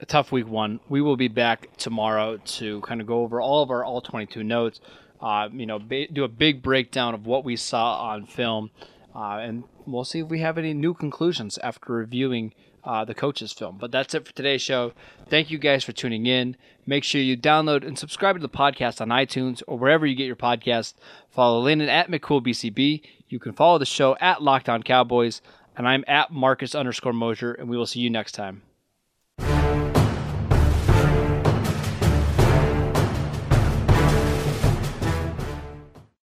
A 0.00 0.06
tough 0.06 0.32
week 0.32 0.46
one. 0.46 0.80
We 0.88 1.00
will 1.00 1.16
be 1.16 1.28
back 1.28 1.76
tomorrow 1.76 2.36
to 2.36 2.80
kind 2.82 3.00
of 3.00 3.06
go 3.06 3.20
over 3.20 3.40
all 3.40 3.62
of 3.62 3.70
our 3.70 3.84
all 3.84 4.00
22 4.00 4.42
notes. 4.44 4.80
Uh, 5.20 5.48
you 5.52 5.64
know, 5.64 5.78
ba- 5.78 6.08
do 6.08 6.24
a 6.24 6.28
big 6.28 6.62
breakdown 6.62 7.14
of 7.14 7.24
what 7.26 7.44
we 7.44 7.56
saw 7.56 8.00
on 8.10 8.26
film, 8.26 8.70
uh, 9.14 9.38
and 9.38 9.64
we'll 9.86 10.04
see 10.04 10.18
if 10.18 10.28
we 10.28 10.40
have 10.40 10.58
any 10.58 10.74
new 10.74 10.92
conclusions 10.92 11.56
after 11.58 11.92
reviewing 11.94 12.52
uh, 12.84 13.04
the 13.04 13.14
coach's 13.14 13.52
film. 13.52 13.78
But 13.78 13.90
that's 13.90 14.14
it 14.14 14.26
for 14.26 14.34
today's 14.34 14.60
show. 14.60 14.92
Thank 15.28 15.50
you 15.50 15.58
guys 15.58 15.84
for 15.84 15.92
tuning 15.92 16.26
in. 16.26 16.56
Make 16.86 17.04
sure 17.04 17.20
you 17.20 17.36
download 17.36 17.86
and 17.86 17.98
subscribe 17.98 18.36
to 18.36 18.42
the 18.42 18.48
podcast 18.48 19.00
on 19.00 19.08
iTunes 19.08 19.62
or 19.66 19.78
wherever 19.78 20.04
you 20.04 20.14
get 20.14 20.26
your 20.26 20.36
podcasts. 20.36 20.94
Follow 21.30 21.60
Landon 21.60 21.88
at 21.88 22.10
McCoolBCB. 22.10 23.00
You 23.28 23.38
can 23.38 23.54
follow 23.54 23.78
the 23.78 23.86
show 23.86 24.16
at 24.20 24.42
Locked 24.42 24.68
On 24.68 24.82
Cowboys, 24.82 25.40
and 25.76 25.88
I'm 25.88 26.04
at 26.06 26.30
Marcus 26.30 26.74
underscore 26.74 27.12
Mosher, 27.12 27.52
and 27.52 27.68
we 27.68 27.76
will 27.76 27.86
see 27.86 28.00
you 28.00 28.10
next 28.10 28.32
time. 28.32 28.62